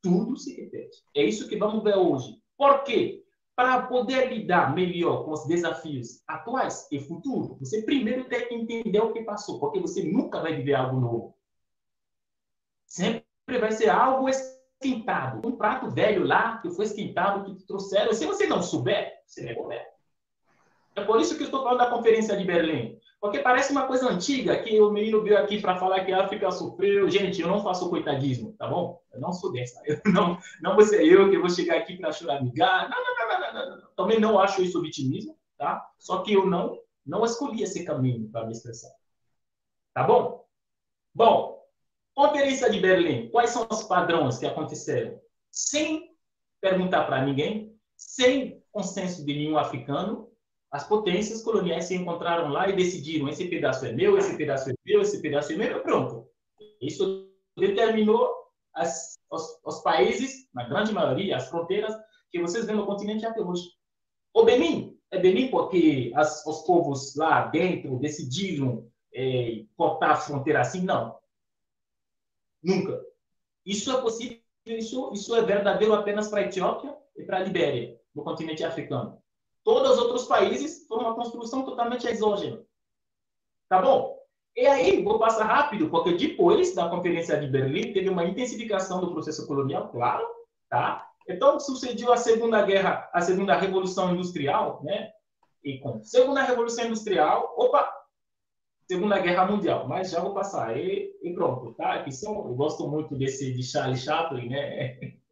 [0.01, 1.03] Tudo se repete.
[1.17, 2.41] É isso que vamos ver hoje.
[2.57, 3.25] Por quê?
[3.59, 9.01] Para poder lidar melhor com os desafios atuais e futuros, você primeiro tem que entender
[9.01, 11.37] o que passou, porque você nunca vai viver algo novo.
[12.87, 13.25] Sempre
[13.59, 15.45] vai ser algo esquentado.
[15.45, 18.13] Um prato velho lá que foi esquentado, que trouxeram.
[18.13, 19.85] Se você não souber, você vai comer.
[20.95, 22.97] É por isso que eu estou falando da conferência de Berlim.
[23.21, 26.51] Porque parece uma coisa antiga que o menino veio aqui para falar que a África
[26.53, 27.11] sofreu.
[27.11, 29.01] Gente, eu não faço coitadismo, tá bom?
[29.13, 29.81] Eu não sou dessa.
[29.85, 32.11] Eu não, não vou ser eu que vou chegar aqui para.
[32.21, 33.89] Não, não, não, não, não, não.
[33.97, 35.85] Também não acho isso vitimismo, tá?
[35.99, 38.93] Só que eu não, não escolhi esse caminho para me expressar.
[39.93, 40.45] Tá bom?
[41.13, 41.59] Bom,
[42.19, 43.29] Conferência de Berlim.
[43.29, 45.21] Quais são os padrões que aconteceram?
[45.53, 46.11] Sem
[46.61, 50.29] perguntar para ninguém, sem consenso de nenhum africano,
[50.71, 54.75] as potências coloniais se encontraram lá e decidiram: esse pedaço é meu, esse pedaço é
[54.85, 56.29] meu, esse pedaço é meu, pronto.
[56.81, 58.29] Isso determinou
[58.75, 61.95] as, os, os, países, na grande maioria, as fronteiras
[62.31, 63.63] que vocês vêem no continente até hoje.
[64.35, 70.61] O Benin é Benin porque as, os povos lá dentro decidiram é, cortar a fronteira
[70.61, 70.83] assim?
[70.83, 71.19] Não.
[72.63, 73.01] Nunca.
[73.65, 77.99] Isso é possível, isso, isso é verdadeiro apenas para a Etiópia e para a Libéria,
[78.15, 79.21] no continente africano.
[79.69, 82.65] Todos os outros países foram uma construção totalmente exógena.
[83.69, 84.19] Tá bom?
[84.57, 89.13] E aí, vou passar rápido, porque depois da Conferência de Berlim, teve uma intensificação do
[89.13, 90.27] processo colonial, claro,
[90.71, 91.07] tá?
[91.29, 95.11] Então, sucedeu a Segunda Guerra, a Segunda Revolução Industrial, né?
[95.63, 97.93] E com Segunda Revolução Industrial, opa,
[98.91, 100.79] Segunda Guerra Mundial, mas já vou passar.
[100.79, 102.03] E, e pronto, tá?
[102.03, 104.99] Que são, eu gosto muito desse de Charlie Chaplin, né?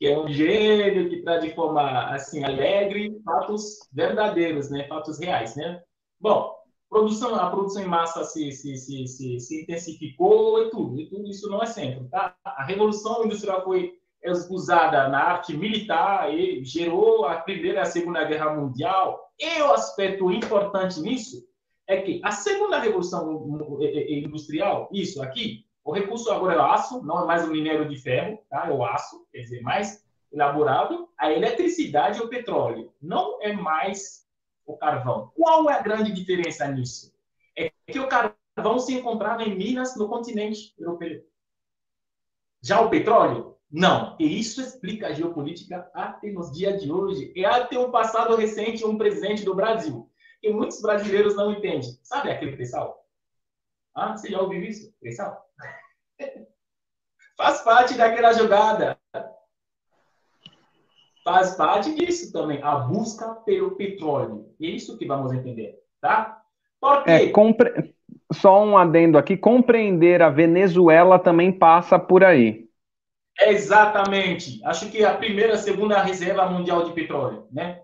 [0.00, 4.88] que é um gênio que traz de forma assim alegre fatos verdadeiros, né?
[4.88, 5.82] Fatos reais, né?
[6.18, 6.54] Bom,
[6.88, 11.28] produção, a produção em massa se, se, se, se, se intensificou e tudo, e tudo
[11.28, 12.34] isso não é sempre, tá?
[12.42, 13.92] A revolução industrial foi
[14.48, 19.20] usada na arte militar e gerou a primeira e a segunda guerra mundial.
[19.38, 21.44] E o aspecto importante nisso
[21.86, 23.46] é que a segunda revolução
[24.08, 28.00] industrial, isso aqui, O recurso agora é o aço, não é mais o minério de
[28.00, 28.68] ferro, tá?
[28.68, 31.08] é o aço, quer dizer, mais elaborado.
[31.18, 34.24] A eletricidade e o petróleo, não é mais
[34.64, 35.32] o carvão.
[35.34, 37.12] Qual é a grande diferença nisso?
[37.58, 41.26] É que o carvão se encontrava em minas no continente europeu.
[42.62, 44.14] Já o petróleo, não.
[44.20, 48.84] E isso explica a geopolítica até nos dias de hoje e até um passado recente,
[48.84, 50.08] um presente do Brasil.
[50.40, 51.98] E muitos brasileiros não entendem.
[52.04, 53.04] Sabe aquele pessoal?
[53.92, 54.94] Ah, você já ouviu isso?
[55.00, 55.49] Pessoal?
[57.40, 58.98] Faz parte daquela jogada.
[61.24, 64.54] Faz parte disso também, a busca pelo petróleo.
[64.60, 66.42] E é isso que vamos entender, tá?
[66.78, 67.10] Porque...
[67.10, 67.94] É, compre...
[68.30, 72.68] Só um adendo aqui, compreender a Venezuela também passa por aí.
[73.40, 74.62] Exatamente.
[74.62, 77.80] Acho que a primeira, segunda reserva mundial de petróleo, né?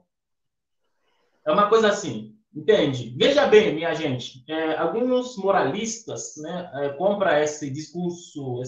[1.47, 2.36] É uma coisa assim.
[2.57, 3.15] Entende?
[3.19, 8.63] Veja bem, minha gente, é, alguns moralistas né, é, compram esse discurso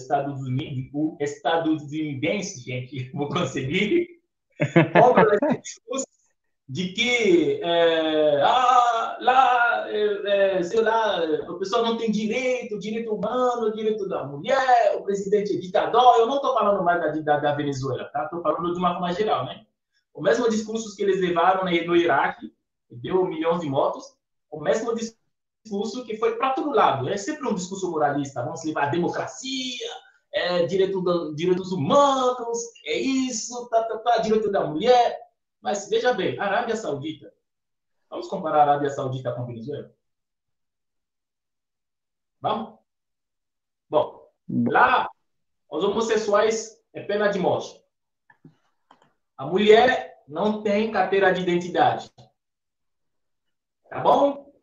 [1.19, 4.07] estadunidense, gente, vou conseguir,
[4.93, 6.05] compram esse discurso
[6.67, 13.11] de que é, ah, lá, é, é, sei lá, o pessoal não tem direito, direito
[13.11, 16.19] humano, direito da mulher, o presidente é ditador.
[16.19, 18.25] Eu não estou falando mais da, da, da Venezuela, tá?
[18.25, 19.65] Estou falando de uma forma geral, né?
[20.13, 22.53] O mesmo discurso que eles levaram no Iraque,
[22.89, 24.15] deu milhões de mortos,
[24.49, 27.09] o mesmo discurso que foi para todo lado.
[27.09, 28.43] É sempre um discurso moralista.
[28.43, 29.87] Vamos levar a democracia,
[30.31, 35.19] é, direito do, direitos humanos, é isso, tá, tá, tá, direito da mulher.
[35.61, 37.33] Mas veja bem, a Arábia Saudita.
[38.09, 39.91] Vamos comparar a Arábia Saudita com a Venezuela?
[42.41, 42.79] Vamos?
[43.89, 44.29] Bom,
[44.67, 45.09] lá,
[45.69, 47.83] os homossexuais é pena de morte.
[49.37, 52.11] A mulher não tem carteira de identidade.
[53.89, 54.53] Tá bom?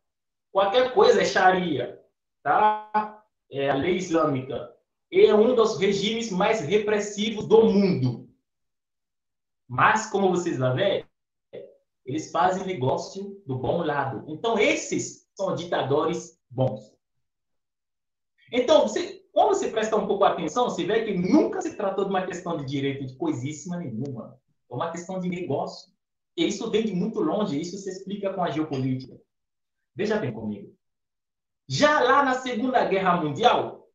[0.53, 2.01] Qualquer coisa é Sharia,
[2.43, 3.23] tá?
[3.51, 4.73] É a lei islâmica.
[5.13, 8.29] É um dos regimes mais repressivos do mundo.
[9.69, 11.07] Mas, como vocês vão ver,
[12.05, 14.25] eles fazem negócio do bom lado.
[14.29, 16.97] Então, esses são ditadores bons.
[18.53, 22.11] Então, você, quando você presta um pouco atenção, você vê que nunca se tratou de
[22.11, 24.41] uma questão de direito de coisíssima nenhuma.
[24.71, 25.93] É uma questão de negócio.
[26.37, 29.19] E isso vem de muito longe, isso se explica com a geopolítica.
[29.95, 30.77] Veja bem comigo.
[31.69, 33.89] Já lá na Segunda Guerra Mundial,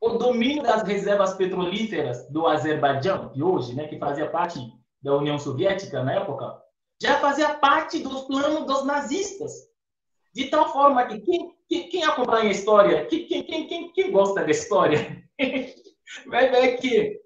[0.00, 4.60] o domínio das reservas petrolíferas do Azerbaijão, de hoje, né, que fazia parte
[5.02, 6.62] da União Soviética na época,
[7.00, 9.52] já fazia parte dos planos dos nazistas.
[10.32, 14.44] De tal forma que quem, quem, quem acompanha a história, quem, quem, quem, quem gosta
[14.44, 15.26] da história,
[16.26, 17.20] vai ver que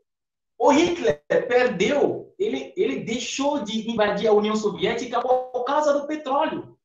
[0.58, 6.78] o Hitler perdeu, ele, ele deixou de invadir a União Soviética por causa do petróleo.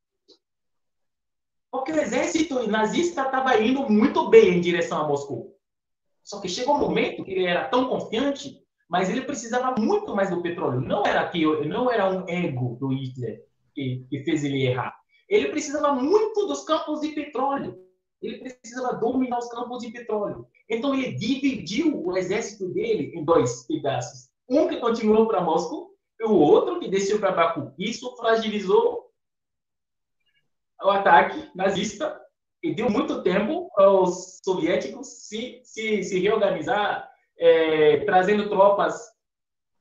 [1.72, 5.56] Porque o exército nazista estava indo muito bem em direção a Moscou.
[6.24, 10.30] Só que chegou um momento que ele era tão confiante, mas ele precisava muito mais
[10.30, 10.82] do petróleo.
[10.82, 13.42] Não era que não era um ego do Hitler
[13.74, 14.94] que, que fez ele errar.
[15.30, 17.80] Ele precisava muito dos campos de petróleo.
[18.22, 20.48] Ele precisava dominar os campos de petróleo.
[20.70, 24.35] Então ele dividiu o exército dele em dois pedaços.
[24.50, 27.74] Um que continuou para Moscou e o outro que desceu para Baku.
[27.78, 29.06] Isso fragilizou
[30.82, 32.20] o ataque nazista
[32.62, 39.00] e deu muito tempo aos soviéticos se, se, se reorganizar, é, trazendo tropas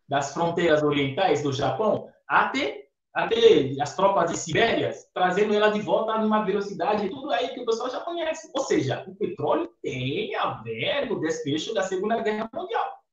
[0.09, 3.37] das fronteiras orientais do Japão até, até
[3.81, 7.91] as tropas de Sibéria, trazendo ela de volta numa velocidade, tudo aí que o pessoal
[7.91, 8.51] já conhece.
[8.55, 13.04] Ou seja, o petróleo tem a ver com o desfecho da Segunda Guerra Mundial.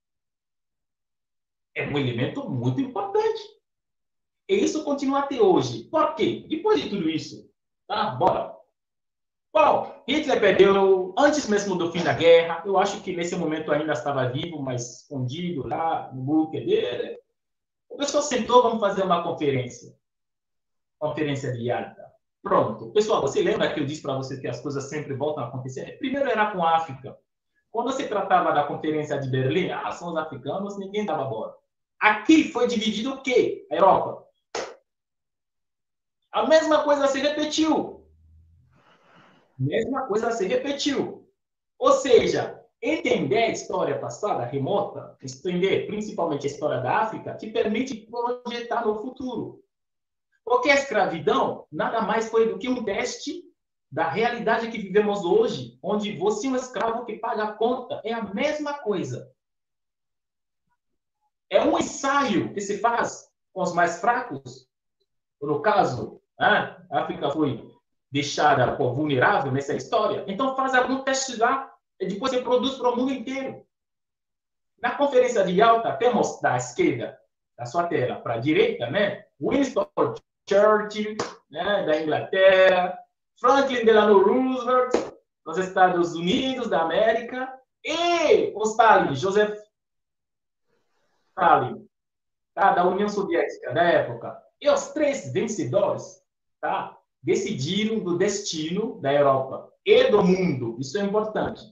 [1.76, 3.42] É um elemento muito importante.
[4.48, 5.86] E isso continua até hoje.
[5.86, 6.46] Por quê?
[6.50, 7.50] Depois de tudo isso,
[7.92, 8.12] Tá?
[8.12, 8.56] Bora.
[9.54, 12.64] Bom, Hitler perdeu antes mesmo do fim da guerra.
[12.66, 17.20] Eu acho que nesse momento ainda estava vivo, mas escondido lá no bunker dele.
[17.90, 19.94] O pessoal sentou, vamos fazer uma conferência.
[20.98, 22.02] Conferência de Yalta.
[22.42, 22.92] Pronto.
[22.92, 25.98] Pessoal, você lembra que eu disse para você que as coisas sempre voltam a acontecer?
[26.00, 27.18] Primeiro era com a África.
[27.70, 31.58] Quando se tratava da conferência de Berlim, ah, são os africanos, ninguém dava bola.
[32.02, 33.68] Aqui foi dividido o quê?
[33.70, 34.26] A Europa.
[36.32, 38.08] A mesma coisa se repetiu.
[39.60, 41.30] Mesma coisa se repetiu.
[41.78, 48.10] Ou seja, entender a história passada, remota, entender principalmente a história da África, te permite
[48.44, 49.64] projetar no futuro.
[50.44, 53.44] Porque a escravidão nada mais foi do que um teste
[53.92, 58.02] da realidade que vivemos hoje, onde você é um escravo que paga a conta.
[58.04, 59.32] É a mesma coisa.
[61.52, 64.68] É um ensaio que se faz com os mais fracos.
[65.42, 66.78] No caso, né?
[66.90, 67.70] A África foi
[68.10, 70.24] deixada vulnerável nessa história.
[70.28, 71.72] Então faz algum teste lá.
[72.00, 73.64] e depois você produz para o mundo inteiro.
[74.82, 77.20] Na conferência de Yalta, temos da esquerda,
[77.56, 79.26] da sua tela, para a direita, né?
[79.40, 79.88] Winston
[80.50, 81.18] Churchill,
[81.50, 82.98] né, da Inglaterra,
[83.40, 84.92] Franklin Delano Roosevelt,
[85.46, 89.58] dos Estados Unidos da América, e o Stalin, Joseph
[91.42, 91.88] Stalin,
[92.54, 94.40] tá, da União Soviética da época.
[94.62, 96.22] E os três vencedores
[96.62, 100.78] tá, decidiram do destino da Europa e do mundo.
[100.80, 101.64] Isso é importante.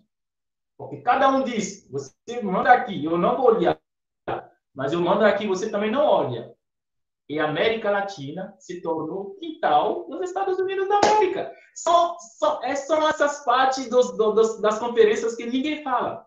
[0.75, 3.79] Porque cada um diz, você manda aqui, eu não vou olhar,
[4.73, 6.55] mas eu mando aqui, você também não olha.
[7.27, 11.53] E a América Latina se tornou quintal dos Estados Unidos da América.
[11.75, 16.25] São, são, é, são essas partes dos, dos, das conferências que ninguém fala.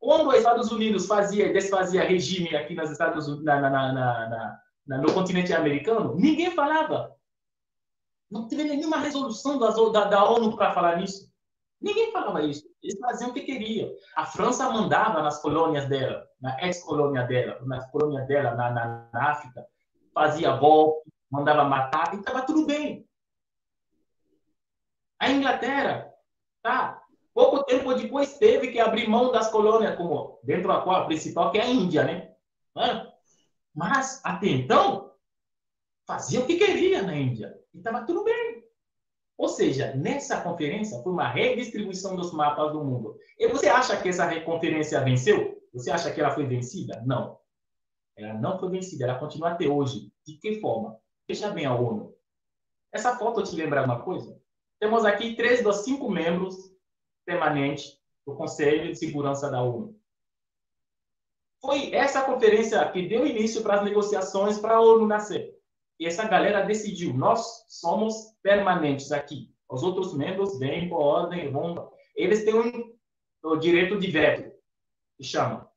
[0.00, 5.12] Quando os Estados Unidos fazia desfazia regime aqui nos Estados na, na, na, na, no
[5.12, 7.14] continente americano, ninguém falava.
[8.30, 11.28] Não teve nenhuma resolução da, da ONU para falar nisso.
[11.80, 12.68] Ninguém falava isso.
[12.82, 13.90] Eles faziam o que queriam.
[14.16, 19.30] A França mandava nas colônias dela, na ex-colônia dela, nas colônias dela na, na, na
[19.30, 19.66] África,
[20.12, 23.06] fazia golpe, mandava matar, e estava tudo bem.
[25.18, 26.12] A Inglaterra,
[26.62, 27.02] tá?
[27.38, 31.52] Pouco tempo depois teve que abrir mão das colônias, como dentro da qual a principal,
[31.52, 32.34] que é a Índia, né?
[33.72, 35.12] Mas, até então,
[36.04, 37.56] fazia o que queria na Índia.
[37.72, 38.64] E estava tudo bem.
[39.36, 43.16] Ou seja, nessa conferência foi uma redistribuição dos mapas do mundo.
[43.38, 45.62] E você acha que essa conferência venceu?
[45.72, 47.00] Você acha que ela foi vencida?
[47.06, 47.38] Não.
[48.16, 50.12] Ela não foi vencida, ela continua até hoje.
[50.26, 50.98] De que forma?
[51.28, 52.12] Veja bem a ONU.
[52.90, 54.36] Essa foto te lembra alguma coisa?
[54.80, 56.76] Temos aqui três dos cinco membros
[57.28, 59.94] permanentes do Conselho de Segurança da ONU.
[61.60, 65.54] Foi essa conferência que deu início para as negociações para a ONU nascer.
[66.00, 69.52] E essa galera decidiu, nós somos permanentes aqui.
[69.68, 71.92] Os outros membros vêm, podem, vão.
[72.16, 72.96] Eles têm um,
[73.42, 74.50] o direito de veto,
[75.18, 75.68] que chama.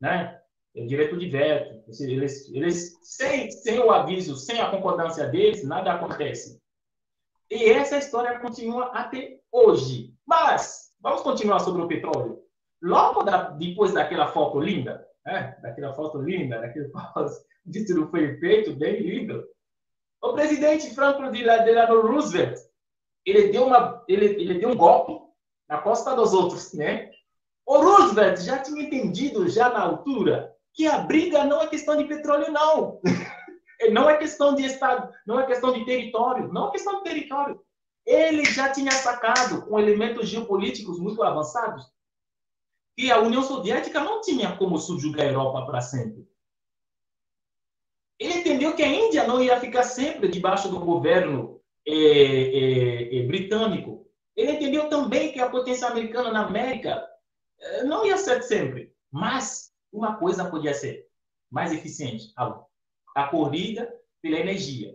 [0.00, 0.40] Né?
[0.74, 1.84] É direito de veto.
[2.00, 6.58] Eles, eles, sem, sem o aviso, sem a concordância deles, nada acontece.
[7.50, 10.09] E essa história continua até hoje.
[10.30, 12.38] Mas, vamos continuar sobre o petróleo.
[12.80, 15.58] Logo da, depois daquela foto linda, né?
[15.60, 16.88] daquela foto linda, daquele
[17.66, 19.44] de tudo foi feito, bem lindo.
[20.22, 22.60] O presidente Franklin Delano Roosevelt,
[23.26, 25.20] ele deu, uma, ele, ele deu um golpe
[25.68, 27.10] na costa dos outros, né?
[27.66, 32.04] O Roosevelt já tinha entendido, já na altura, que a briga não é questão de
[32.04, 33.00] petróleo, não.
[33.90, 37.60] não é questão de estado, não é questão de território, não é questão de território.
[38.06, 41.86] Ele já tinha sacado, com elementos geopolíticos muito avançados,
[42.96, 46.28] que a União Soviética não tinha como subjugar a Europa para sempre.
[48.18, 54.06] Ele entendeu que a Índia não ia ficar sempre debaixo do governo é, é, britânico.
[54.36, 57.02] Ele entendeu também que a potência americana na América
[57.84, 58.92] não ia ser sempre.
[59.10, 61.06] Mas uma coisa podia ser
[61.50, 62.62] mais eficiente: a,
[63.16, 64.94] a corrida pela energia.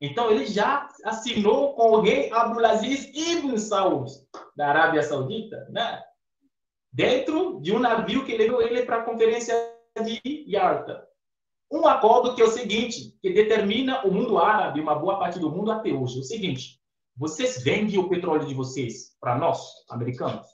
[0.00, 4.10] Então ele já assinou com o rei Abdulaziz Ibn Saud
[4.56, 6.02] da Arábia Saudita, né?
[6.92, 9.54] Dentro de um navio que levou ele para a conferência
[10.04, 11.08] de Yalta
[11.74, 15.50] um acordo que é o seguinte, que determina o mundo árabe, uma boa parte do
[15.50, 16.18] mundo até hoje.
[16.18, 16.80] É o seguinte,
[17.16, 20.46] vocês vendem o petróleo de vocês para nós, americanos,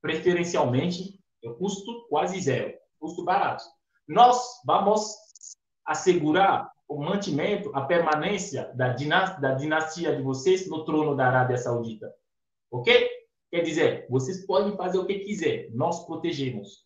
[0.00, 3.64] preferencialmente, é custo quase zero, custo barato.
[4.06, 5.16] Nós vamos
[5.84, 11.56] assegurar o mantimento, a permanência da dinastia, da dinastia de vocês no trono da Arábia
[11.56, 12.12] Saudita.
[12.68, 13.08] Ok?
[13.48, 16.84] Quer dizer, vocês podem fazer o que quiser, nós protegemos.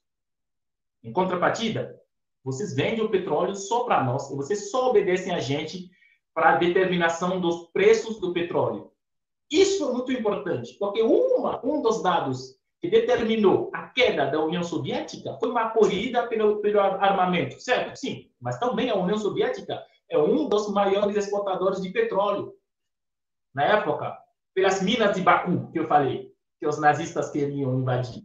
[1.02, 1.98] Em contrapartida,
[2.44, 5.88] vocês vendem o petróleo só para nós, e vocês só obedecem a gente
[6.34, 8.92] para a determinação dos preços do petróleo.
[9.50, 14.62] Isso é muito importante, porque uma, um dos dados que determinou a queda da União
[14.62, 17.96] Soviética foi uma corrida pelo, pelo armamento, certo?
[17.96, 19.82] Sim, mas também a União Soviética
[20.14, 22.54] é um dos maiores exportadores de petróleo.
[23.54, 24.16] Na época,
[24.54, 28.24] pelas minas de Baku, que eu falei, que os nazistas queriam invadir.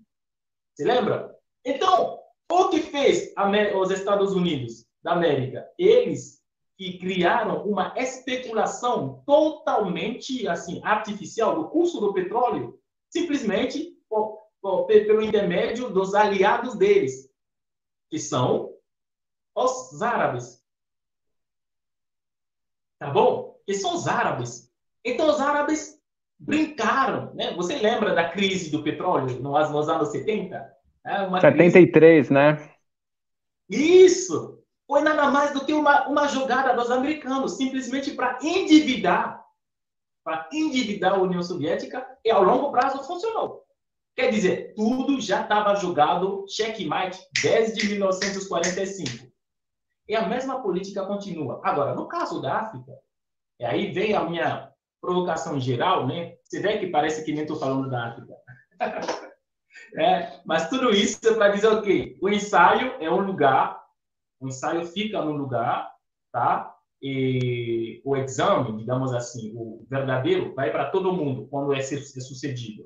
[0.73, 1.35] Você lembra?
[1.65, 2.19] Então,
[2.51, 3.33] o que fez
[3.75, 5.67] os Estados Unidos da América?
[5.77, 6.39] Eles
[6.77, 12.79] que criaram uma especulação totalmente assim artificial do custo do petróleo,
[13.09, 17.29] simplesmente por, por, pelo intermédio dos aliados deles,
[18.09, 18.73] que são
[19.53, 20.58] os árabes.
[22.99, 23.57] Tá bom?
[23.65, 24.69] Que são os árabes.
[25.03, 25.97] Então os árabes
[26.37, 27.53] brincaram, né?
[27.55, 30.73] Você lembra da crise do petróleo nos, nos anos 70?
[31.05, 32.33] É uma 73, crise...
[32.33, 32.69] né?
[33.69, 34.59] Isso!
[34.85, 39.45] Foi nada mais do que uma, uma jogada dos americanos, simplesmente para endividar,
[40.23, 43.63] para endividar a União Soviética, e ao longo prazo funcionou.
[44.15, 49.28] Quer dizer, tudo já estava jogado checkmate desde 1945.
[50.09, 51.61] E a mesma política continua.
[51.63, 52.91] Agora, no caso da África,
[53.61, 56.35] aí vem a minha provocação geral, né?
[56.43, 58.33] Você vê que parece que nem estou falando da África.
[59.95, 62.17] é, mas tudo isso é para dizer o quê?
[62.19, 63.79] O ensaio é um lugar,
[64.39, 65.93] o ensaio fica no lugar,
[66.31, 66.75] tá?
[66.99, 72.83] E o exame, digamos assim, o verdadeiro, vai para todo mundo quando é, é sucedido.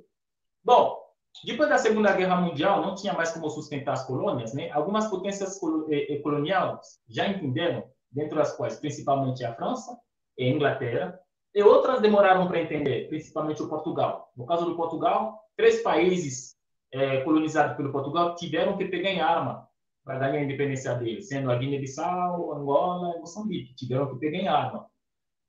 [0.61, 1.02] Bom,
[1.45, 4.69] depois da Segunda Guerra Mundial, não tinha mais como sustentar as colônias, né?
[4.71, 5.59] Algumas potências
[5.89, 9.97] eh, eh, coloniais já entenderam, dentro das quais principalmente a França
[10.37, 11.19] e a Inglaterra,
[11.53, 14.31] e outras demoraram para entender, principalmente o Portugal.
[14.37, 16.55] No caso do Portugal, três países
[16.91, 19.67] é, colonizados pelo Portugal tiveram que pegar em arma
[20.03, 23.75] para dar a independência deles, sendo a Guiné-Bissau, Angola e Moçambique.
[23.75, 24.87] Tiveram que pegar em arma,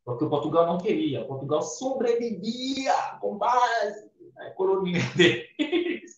[0.04, 1.22] porque o Portugal não queria.
[1.22, 6.14] O Portugal sobrevivia com base na economia deles.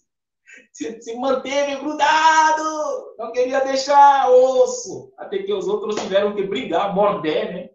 [0.72, 6.94] Se, se manteve grudado, não queria deixar osso, até que os outros tiveram que brigar,
[6.94, 7.70] morder, né?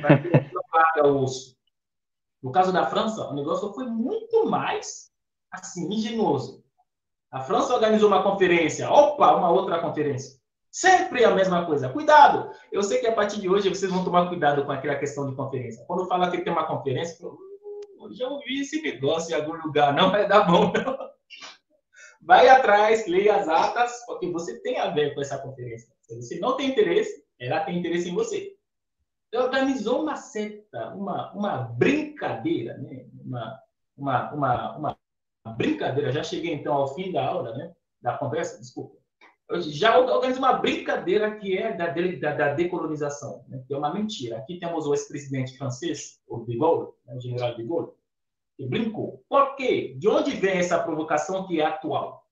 [0.00, 1.56] Para que não paga osso.
[2.42, 5.08] No caso da França, o negócio foi muito mais
[5.50, 6.62] assim, engenhoso.
[7.30, 10.38] A França organizou uma conferência, opa, uma outra conferência.
[10.70, 11.88] Sempre a mesma coisa.
[11.88, 12.50] Cuidado!
[12.70, 15.34] Eu sei que a partir de hoje vocês vão tomar cuidado com aquela questão de
[15.34, 15.84] conferência.
[15.86, 17.16] Quando fala que tem uma conferência,
[18.12, 21.08] já ouvi esse negócio em algum lugar, não vai dar bom, não.
[22.20, 25.88] Vai atrás, leia as atas, porque você tem a ver com essa conferência.
[26.02, 28.54] Se você não tem interesse, ela tem interesse em você.
[29.34, 33.06] Organizou uma seta, uma, uma brincadeira, né?
[33.24, 33.62] uma,
[33.96, 34.98] uma, uma, uma
[35.56, 37.74] brincadeira, já cheguei então ao fim da aula, né?
[38.00, 38.97] Da conversa, desculpa.
[39.60, 43.64] Já organizei uma brincadeira que é da, da, da decolonização, né?
[43.66, 44.36] que é uma mentira.
[44.36, 47.14] Aqui temos o ex-presidente francês, o Gaulle, né?
[47.14, 47.92] o general de Gaulle,
[48.56, 49.24] que brincou.
[49.26, 49.94] Por quê?
[49.98, 52.26] De onde vem essa provocação que é atual?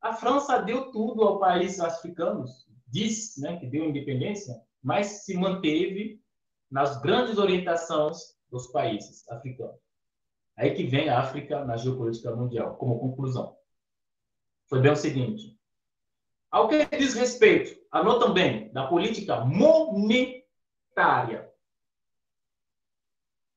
[0.00, 6.20] A França deu tudo ao país africanos, diz né, que deu independência, mas se manteve
[6.68, 9.80] nas grandes orientações dos países africanos.
[10.56, 13.56] Aí que vem a África na geopolítica mundial, como conclusão.
[14.68, 15.56] Foi bem o seguinte.
[16.52, 20.42] Ao que diz respeito, anotam bem, da política monetária.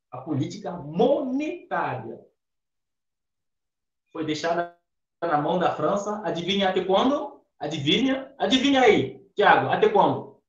[0.10, 2.22] A política monetária
[4.14, 4.74] foi deixada
[5.22, 6.22] na mão da França.
[6.24, 7.42] Adivinha até quando?
[7.60, 8.34] Adivinha?
[8.38, 10.40] Adivinha aí, Tiago, até quando?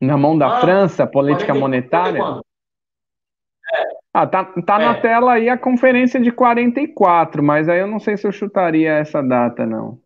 [0.00, 2.10] Na mão da ah, França, política monetária?
[2.10, 2.44] Até quando?
[4.14, 4.84] Ah, tá, tá é.
[4.84, 8.92] na tela aí a conferência de 44, mas aí eu não sei se eu chutaria
[8.92, 10.00] essa data, não.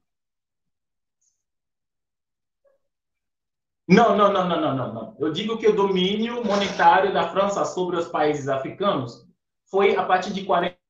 [3.89, 5.16] Não, não, não, não, não, não.
[5.18, 9.28] Eu digo que o domínio monetário da França sobre os países africanos
[9.66, 10.80] foi a partir de 44.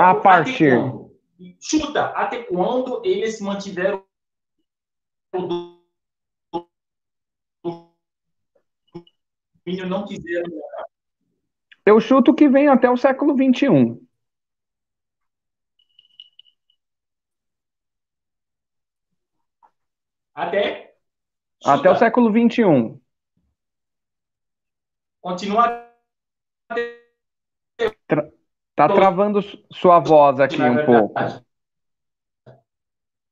[0.00, 0.72] A partir.
[0.72, 1.08] Até quando?
[1.60, 4.04] Chuta, até quando eles mantiveram
[5.34, 5.78] o
[9.64, 10.50] domínio, não quiseram
[11.88, 13.98] eu chuto que vem até o século XXI.
[20.34, 20.87] Até?
[21.64, 23.00] Até o século XXI.
[25.20, 25.88] Continua.
[28.06, 28.30] Tra
[28.74, 29.40] tá travando
[29.72, 31.14] sua voz aqui um pouco.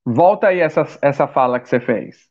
[0.05, 2.29] Volta aí essa, essa fala que você fez.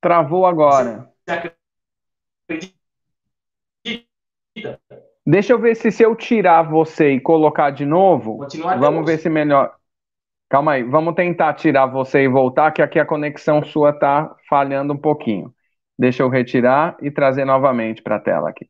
[0.00, 1.10] Travou agora.
[5.26, 8.46] Deixa eu ver se se eu tirar você e colocar de novo,
[8.78, 9.78] vamos ver se melhor.
[10.48, 14.92] Calma aí, vamos tentar tirar você e voltar, que aqui a conexão sua tá falhando
[14.92, 15.52] um pouquinho.
[15.98, 18.66] Deixa eu retirar e trazer novamente para a tela aqui.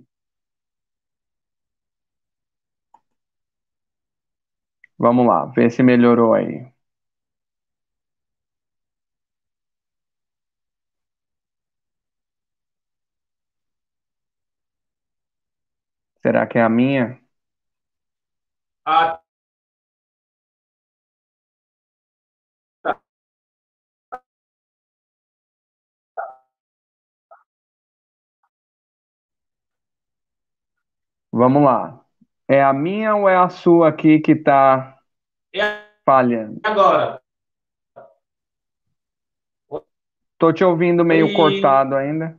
[4.99, 6.67] Vamos lá, ver se melhorou aí.
[16.23, 17.21] Será que é a minha?
[18.87, 19.24] Ah,
[31.35, 32.01] Vamos lá.
[32.47, 35.01] É a minha ou é a sua aqui que está
[35.53, 36.61] é falhando?
[36.63, 37.21] agora.
[40.39, 42.39] Tô te ouvindo meio E cortado ainda.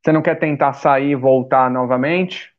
[0.00, 2.54] Você não quer tentar sair e voltar novamente?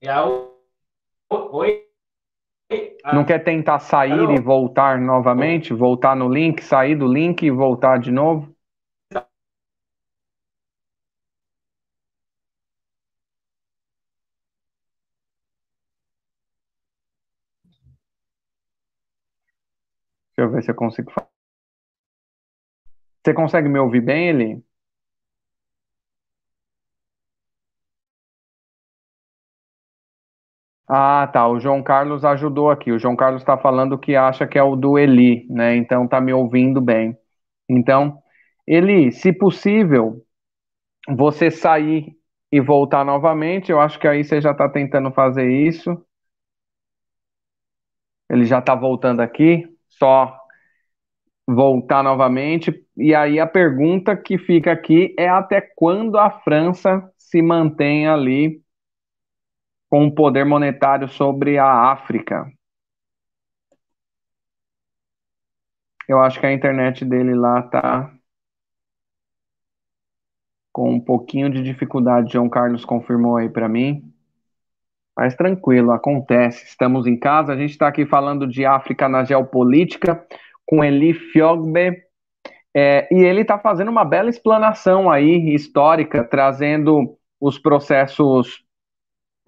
[0.00, 0.24] É a...
[1.30, 1.85] Oi?
[3.12, 5.72] Não quer tentar sair e voltar novamente?
[5.72, 8.54] Voltar no link, sair do link e voltar de novo?
[20.36, 21.28] Deixa eu ver se eu consigo falar.
[23.24, 24.65] Você consegue me ouvir bem, Eli?
[30.88, 31.48] Ah, tá.
[31.48, 32.92] O João Carlos ajudou aqui.
[32.92, 35.76] O João Carlos está falando que acha que é o do Eli, né?
[35.76, 37.16] Então tá me ouvindo bem.
[37.68, 38.22] Então,
[38.66, 40.24] Eli, se possível,
[41.08, 42.16] você sair
[42.52, 43.72] e voltar novamente.
[43.72, 45.98] Eu acho que aí você já está tentando fazer isso.
[48.30, 49.64] Ele já está voltando aqui.
[49.88, 50.38] Só
[51.46, 52.84] voltar novamente.
[52.96, 58.60] E aí a pergunta que fica aqui é até quando a França se mantém ali
[59.88, 62.50] com o poder monetário sobre a África.
[66.08, 68.12] Eu acho que a internet dele lá tá
[70.72, 72.32] com um pouquinho de dificuldade.
[72.32, 74.12] João Carlos confirmou aí para mim.
[75.16, 76.66] Mas tranquilo, acontece.
[76.66, 77.52] Estamos em casa.
[77.52, 80.22] A gente está aqui falando de África na geopolítica
[80.66, 82.02] com Eli Fiogbe.
[82.74, 88.65] É, e ele está fazendo uma bela explanação aí histórica, trazendo os processos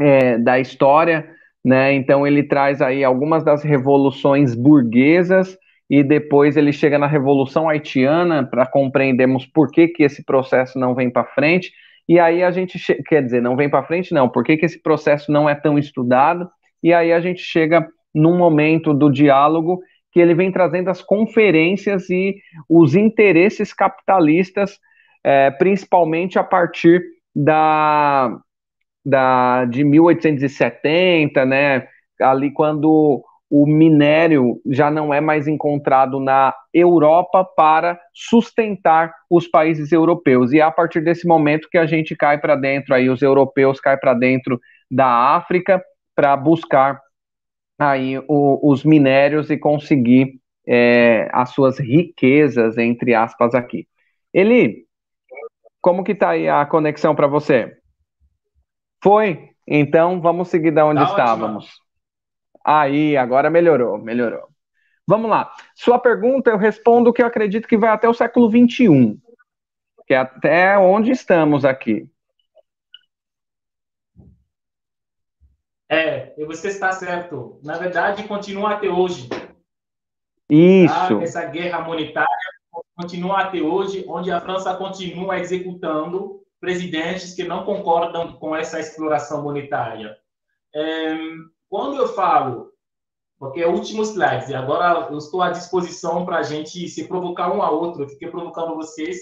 [0.01, 1.29] é, da história,
[1.65, 1.93] né?
[1.93, 5.57] Então ele traz aí algumas das revoluções burguesas
[5.91, 10.95] e depois ele chega na Revolução Haitiana para compreendermos por que, que esse processo não
[10.95, 11.73] vem para frente.
[12.09, 14.83] E aí a gente quer dizer, não vem para frente, não, por que, que esse
[14.83, 16.49] processo não é tão estudado?
[16.83, 19.81] E aí a gente chega num momento do diálogo
[20.13, 22.37] que ele vem trazendo as conferências e
[22.69, 24.79] os interesses capitalistas,
[25.23, 27.03] é, principalmente a partir
[27.35, 28.39] da,
[29.09, 31.89] da, de 1870, né,
[32.21, 39.91] ali quando o minério já não é mais encontrado na Europa para sustentar os países
[39.91, 40.53] europeus.
[40.53, 43.81] E é a partir desse momento que a gente cai para dentro, aí os europeus
[43.81, 45.83] caem para dentro da África
[46.15, 47.01] para buscar
[47.79, 53.87] aí o, os minérios e conseguir é, as suas riquezas, entre aspas, aqui.
[54.35, 54.85] Eli,
[55.81, 57.79] como que tá aí a conexão para você?
[59.03, 59.51] Foi?
[59.67, 61.65] Então vamos seguir da onde tá estávamos.
[61.65, 61.89] Ótimo.
[62.65, 64.49] Aí, agora melhorou, melhorou.
[65.07, 65.51] Vamos lá.
[65.75, 69.19] Sua pergunta, eu respondo que eu acredito que vai até o século XXI,
[70.07, 72.11] que é até onde estamos aqui.
[75.89, 77.59] É, você está certo.
[77.63, 79.31] Na verdade, continua até hoje.
[80.51, 80.95] Isso.
[80.95, 81.23] Tá?
[81.23, 82.29] Essa guerra monetária
[82.95, 89.43] continua até hoje, onde a França continua executando presidentes que não concordam com essa exploração
[89.43, 90.17] monetária.
[90.75, 91.17] É,
[91.69, 92.73] quando eu falo,
[93.39, 97.07] porque é o último slide, e agora eu estou à disposição para a gente se
[97.07, 99.19] provocar um a outro, eu fiquei provocando vocês,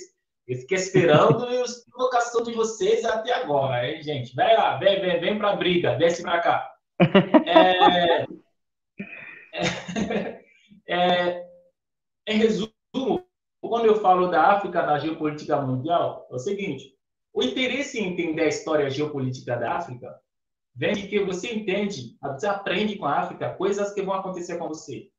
[0.47, 4.35] eu fiquei esperando a provocação de vocês até agora, hein, gente?
[4.35, 6.73] Vai lá, vem, vem, vem para a briga, desce para cá.
[9.59, 9.63] É,
[9.99, 10.45] é,
[10.89, 11.47] é,
[12.27, 12.73] em resumo,
[13.61, 16.96] quando eu falo da África na geopolítica mundial, é o seguinte:
[17.37, 20.19] o interesse em entender a história geopolítica da África
[20.75, 24.67] vem de que você entende, você aprende com a África coisas que vão acontecer com
[24.67, 25.11] você.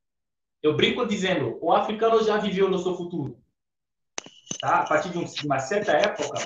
[0.63, 3.37] Eu brinco dizendo, o africano já viveu no seu futuro.
[4.59, 4.79] Tá?
[4.79, 6.39] A partir de uma certa época,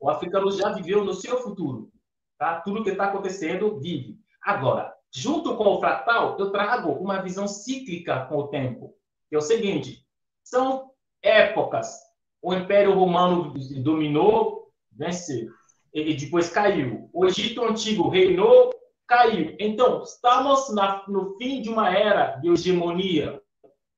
[0.00, 1.92] o africano já viveu no seu futuro.
[2.36, 2.60] Tá?
[2.60, 4.18] Tudo que está acontecendo, vive.
[4.42, 8.96] Agora, junto com o fractal, eu trago uma visão cíclica com o tempo.
[9.30, 10.04] é o seguinte,
[10.42, 10.90] são
[11.22, 11.96] épocas.
[12.42, 13.54] O Império Romano
[13.84, 14.61] dominou,
[14.96, 15.48] venceu.
[15.92, 17.10] E depois caiu.
[17.12, 18.72] O Egito Antigo reinou,
[19.06, 19.54] caiu.
[19.58, 23.42] Então, estamos na, no fim de uma era de hegemonia.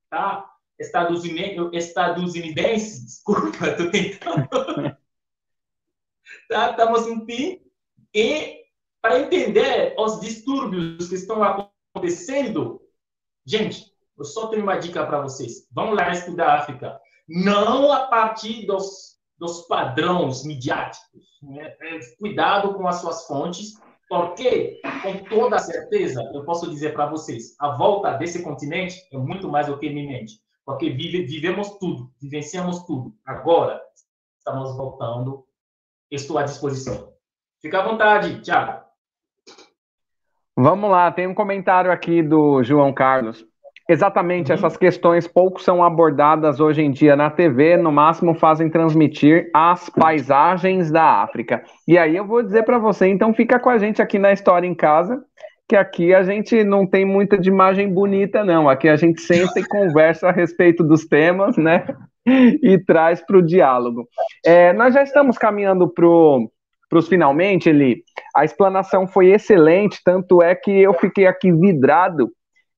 [0.09, 0.45] Tá?
[0.79, 1.71] Estados Unidos,
[3.05, 4.49] desculpa, estou tentando.
[6.49, 6.71] tá?
[6.71, 7.61] Estamos no fim.
[8.13, 8.65] E
[9.01, 12.81] para entender os distúrbios que estão acontecendo,
[13.45, 13.85] gente,
[14.17, 15.67] eu só tenho uma dica para vocês.
[15.71, 16.99] Vamos lá estudar a África.
[17.27, 21.23] Não a partir dos, dos padrões midiáticos.
[21.43, 21.75] Né?
[21.81, 23.73] É, cuidado com as suas fontes,
[24.07, 29.49] porque, com toda certeza, eu posso dizer para vocês, a volta desse continente é muito
[29.49, 33.13] mais do que iminente porque vive, vivemos tudo, vivenciamos tudo.
[33.23, 33.79] Agora,
[34.37, 35.45] estamos voltando,
[36.09, 37.13] estou à disposição.
[37.61, 38.83] Fica à vontade, Tiago.
[40.57, 43.45] Vamos lá, tem um comentário aqui do João Carlos.
[43.87, 44.55] Exatamente, uhum.
[44.55, 49.89] essas questões pouco são abordadas hoje em dia na TV, no máximo fazem transmitir as
[49.89, 51.63] paisagens da África.
[51.87, 54.67] E aí eu vou dizer para você, então fica com a gente aqui na História
[54.67, 55.23] em Casa,
[55.67, 58.67] que aqui a gente não tem muita de imagem bonita, não.
[58.67, 61.85] Aqui a gente senta e conversa a respeito dos temas, né?
[62.27, 64.07] E traz para o diálogo.
[64.43, 66.07] É, nós já estamos caminhando para
[66.97, 68.03] os finalmente, Eli.
[68.35, 72.31] A explanação foi excelente, tanto é que eu fiquei aqui vidrado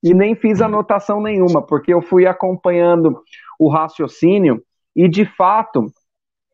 [0.04, 3.22] e nem fiz anotação nenhuma, porque eu fui acompanhando
[3.60, 4.62] o raciocínio
[4.96, 5.86] e, de fato,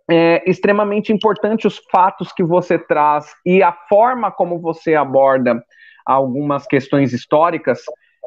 [0.10, 5.64] é extremamente importante os fatos que você traz e a forma como você aborda
[6.06, 7.82] algumas questões históricas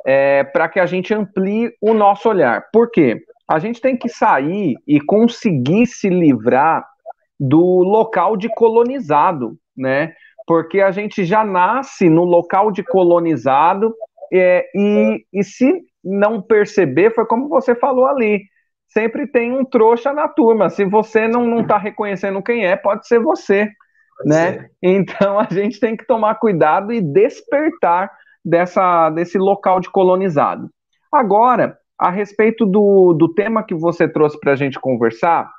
[0.06, 2.64] é, para que a gente amplie o nosso olhar.
[2.72, 3.22] Por quê?
[3.48, 6.86] A gente tem que sair e conseguir se livrar
[7.38, 10.14] do local de colonizado, né?
[10.46, 13.94] Porque a gente já nasce no local de colonizado
[14.32, 18.42] é, e, e se não perceber, foi como você falou ali,
[18.88, 20.70] sempre tem um trouxa na turma.
[20.70, 23.70] Se você não, não tá reconhecendo quem é, pode ser você.
[24.18, 24.52] Pode né?
[24.52, 24.70] Ser.
[24.82, 28.10] Então a gente tem que tomar cuidado e despertar
[28.44, 30.70] dessa, desse local de colonizado.
[31.12, 35.50] Agora, a respeito do, do tema que você trouxe para a gente conversar,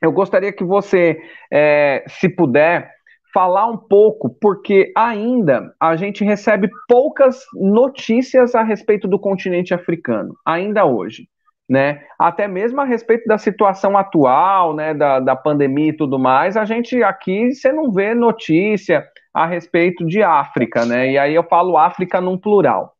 [0.00, 1.20] eu gostaria que você,
[1.52, 2.90] é, se puder,
[3.32, 10.34] falar um pouco, porque ainda a gente recebe poucas notícias a respeito do continente africano,
[10.44, 11.28] ainda hoje
[11.68, 12.02] né?
[12.18, 16.64] Até mesmo a respeito da situação atual, né, da, da pandemia e tudo mais, a
[16.64, 21.12] gente aqui você não vê notícia a respeito de África, né?
[21.12, 22.94] E aí eu falo África num plural.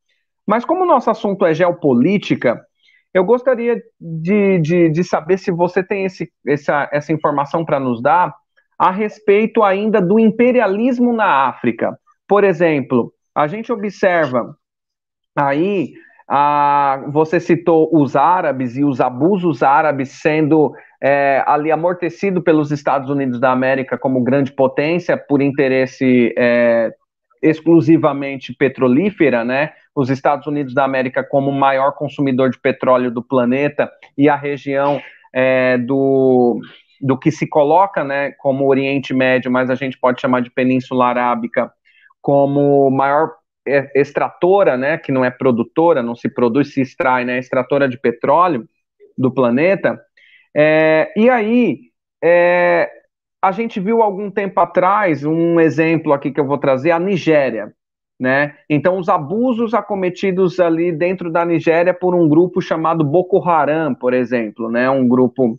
[0.47, 2.61] Mas como o nosso assunto é geopolítica,
[3.15, 8.03] eu gostaria de, de, de saber se você tem esse, essa, essa informação para nos
[8.03, 8.35] dar
[8.79, 11.99] a respeito ainda do imperialismo na África.
[12.29, 14.55] Por exemplo, a gente observa
[15.37, 15.95] aí
[16.29, 20.73] ah, você citou os árabes e os abusos árabes sendo
[21.03, 26.93] é, ali amortecido pelos Estados Unidos da América como grande potência por interesse é,
[27.43, 29.73] exclusivamente petrolífera, né?
[29.95, 35.01] Os Estados Unidos da América como maior consumidor de petróleo do planeta e a região
[35.33, 36.61] é, do,
[37.01, 41.07] do que se coloca, né, como Oriente Médio, mas a gente pode chamar de Península
[41.07, 41.73] Arábica,
[42.21, 43.33] como maior
[43.67, 47.99] é, extratora, né, que não é produtora, não se produz, se extrai, né, extratora de
[47.99, 48.69] petróleo
[49.17, 50.01] do planeta.
[50.57, 51.79] É, e aí,
[52.23, 52.91] é,
[53.43, 57.73] a gente viu algum tempo atrás, um exemplo aqui que eu vou trazer, a Nigéria.
[58.19, 58.57] Né?
[58.69, 64.13] Então, os abusos acometidos ali dentro da Nigéria por um grupo chamado Boko Haram, por
[64.13, 64.91] exemplo, né?
[64.91, 65.55] um grupo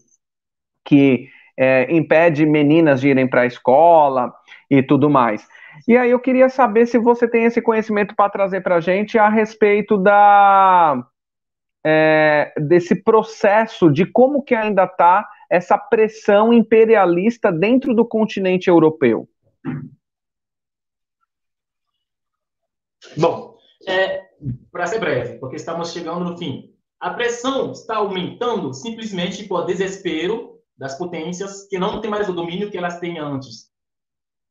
[0.89, 4.33] que é, impede meninas de irem para a escola
[4.67, 5.47] e tudo mais.
[5.87, 9.19] E aí eu queria saber se você tem esse conhecimento para trazer para a gente
[9.19, 11.05] a respeito da
[11.85, 19.29] é, desse processo de como que ainda está essa pressão imperialista dentro do continente europeu.
[23.15, 24.23] Bom, é,
[24.71, 26.73] para ser breve, porque estamos chegando no fim.
[26.99, 30.48] A pressão está aumentando simplesmente por desespero
[30.80, 33.69] das potências que não têm mais o domínio que elas tinham antes.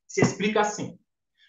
[0.07, 0.99] Se explica assim.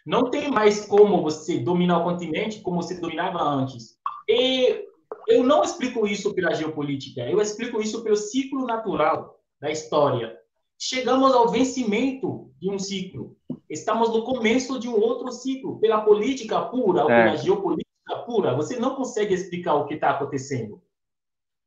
[0.05, 3.97] Não tem mais como você dominar o continente como você dominava antes.
[4.27, 4.86] E
[5.27, 10.39] eu não explico isso pela geopolítica, eu explico isso pelo ciclo natural da história.
[10.80, 13.36] Chegamos ao vencimento de um ciclo.
[13.69, 15.77] Estamos no começo de um outro ciclo.
[15.80, 20.82] Pela política pura, ou pela geopolítica pura, você não consegue explicar o que está acontecendo.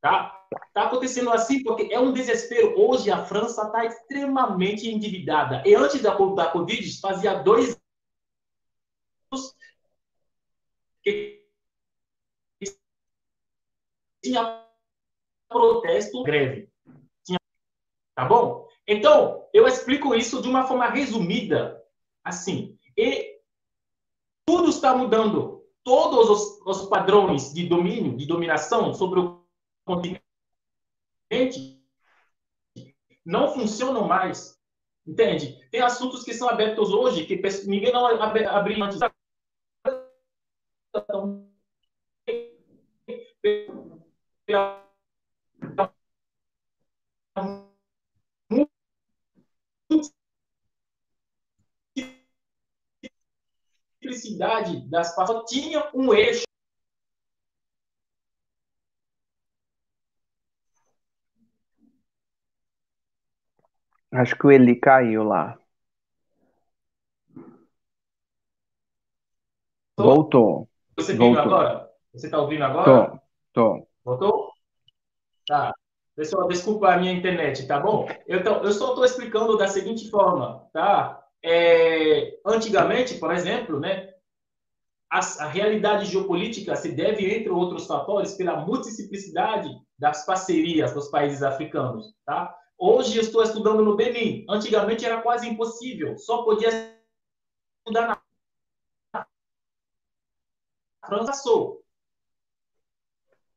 [0.01, 0.42] Tá?
[0.67, 2.73] Está acontecendo assim porque é um desespero.
[2.79, 5.63] Hoje a França está extremamente endividada.
[5.65, 7.77] E antes da, da Covid, fazia dois
[11.03, 11.43] que
[14.23, 14.65] tinha
[15.49, 16.69] protesto, greve.
[17.25, 17.39] Tinha...
[18.15, 18.67] Tá bom?
[18.87, 21.81] Então, eu explico isso de uma forma resumida,
[22.23, 22.77] assim.
[22.97, 23.39] E
[24.45, 25.63] tudo está mudando.
[25.83, 29.45] Todos os, os padrões de domínio, de dominação sobre o
[29.85, 30.22] continente
[33.25, 34.59] não funcionam mais.
[35.05, 35.67] Entende?
[35.69, 38.99] Tem assuntos que são abertos hoje que ninguém não abriu antes
[54.03, 56.43] simplicidade das passagens tinha um eixo.
[64.13, 65.57] Acho que o Eli caiu lá.
[69.97, 70.69] Voltou.
[70.95, 71.89] Você viu agora?
[72.13, 73.19] Você está ouvindo agora?
[73.53, 73.87] Tô, tô.
[74.03, 74.51] Voltou?
[75.47, 75.73] Tá.
[76.15, 78.07] Pessoal, desculpa a minha internet, tá bom?
[78.27, 81.19] Eu, tô, eu só estou explicando da seguinte forma, tá?
[81.41, 84.13] É, antigamente, por exemplo, né,
[85.09, 91.41] a, a, realidade geopolítica se deve, entre outros fatores, pela multiplicidade das parcerias dos países
[91.41, 92.13] africanos.
[92.25, 92.55] Tá?
[92.85, 94.45] Hoje eu estou estudando no Benin.
[94.49, 96.17] Antigamente era quase impossível.
[96.17, 96.67] Só podia
[97.79, 98.21] estudar
[99.13, 99.23] na
[101.07, 101.27] França.
[101.27, 101.81] Passou.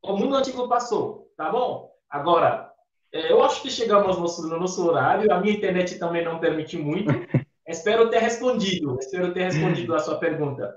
[0.00, 1.28] O mundo antigo passou.
[1.36, 1.92] Tá bom?
[2.08, 2.72] Agora,
[3.12, 5.32] é, eu acho que chegamos no nosso, no nosso horário.
[5.32, 7.10] A minha internet também não permite muito.
[7.66, 8.96] Espero ter respondido.
[9.00, 10.72] Espero ter respondido a sua pergunta.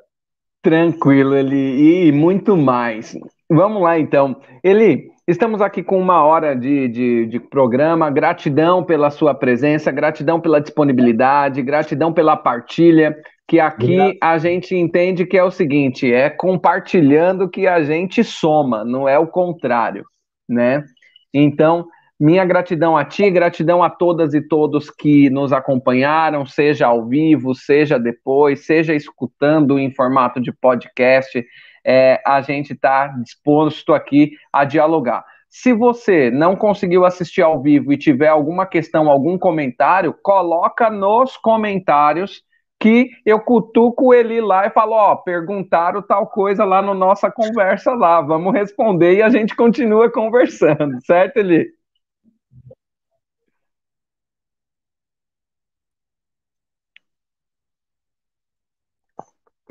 [0.63, 2.07] Tranquilo, Eli.
[2.07, 3.15] E muito mais.
[3.47, 4.41] Vamos lá, então.
[4.63, 8.09] Eli, estamos aqui com uma hora de, de, de, programa.
[8.09, 13.15] Gratidão pela sua presença, gratidão pela disponibilidade, gratidão pela partilha.
[13.47, 14.17] Que aqui Obrigado.
[14.21, 19.17] a gente entende que é o seguinte: é compartilhando que a gente soma, não é
[19.17, 20.03] o contrário,
[20.47, 20.83] né?
[21.33, 21.87] Então,
[22.19, 27.55] minha gratidão a ti, gratidão a todas e todos que nos acompanharam, seja ao vivo,
[27.55, 31.43] seja depois, seja escutando em formato de podcast.
[31.91, 35.25] É, a gente está disposto aqui a dialogar.
[35.49, 41.35] Se você não conseguiu assistir ao vivo e tiver alguma questão, algum comentário, coloca nos
[41.35, 42.43] comentários
[42.79, 47.31] que eu cutuco ele lá e falo, ó, perguntaram tal coisa lá na no nossa
[47.31, 51.67] conversa lá, vamos responder e a gente continua conversando, certo, Eli?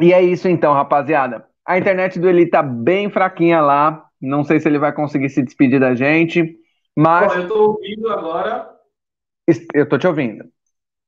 [0.01, 1.47] E é isso então, rapaziada.
[1.69, 4.07] A internet do Eli tá bem fraquinha lá.
[4.19, 6.57] Não sei se ele vai conseguir se despedir da gente,
[6.97, 7.31] mas.
[7.31, 8.71] Bom, eu tô ouvindo agora.
[9.75, 10.47] Eu tô te ouvindo.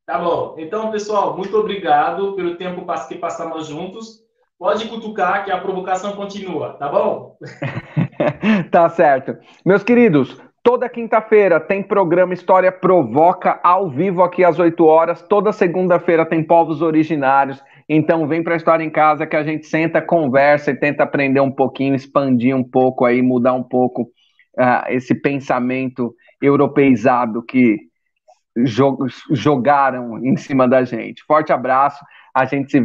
[0.07, 0.57] Tá bom.
[0.59, 4.21] Então, pessoal, muito obrigado pelo tempo que passamos juntos.
[4.59, 7.39] Pode cutucar que a provocação continua, tá bom?
[8.71, 9.39] tá certo.
[9.65, 15.23] Meus queridos, toda quinta-feira tem programa História Provoca ao vivo aqui às 8 horas.
[15.23, 17.63] Toda segunda-feira tem povos originários.
[17.93, 21.41] Então vem para a história em casa que a gente senta, conversa e tenta aprender
[21.41, 27.79] um pouquinho, expandir um pouco aí, mudar um pouco uh, esse pensamento europeizado que
[29.33, 31.25] jogaram em cima da gente.
[31.25, 32.79] Forte abraço, a gente se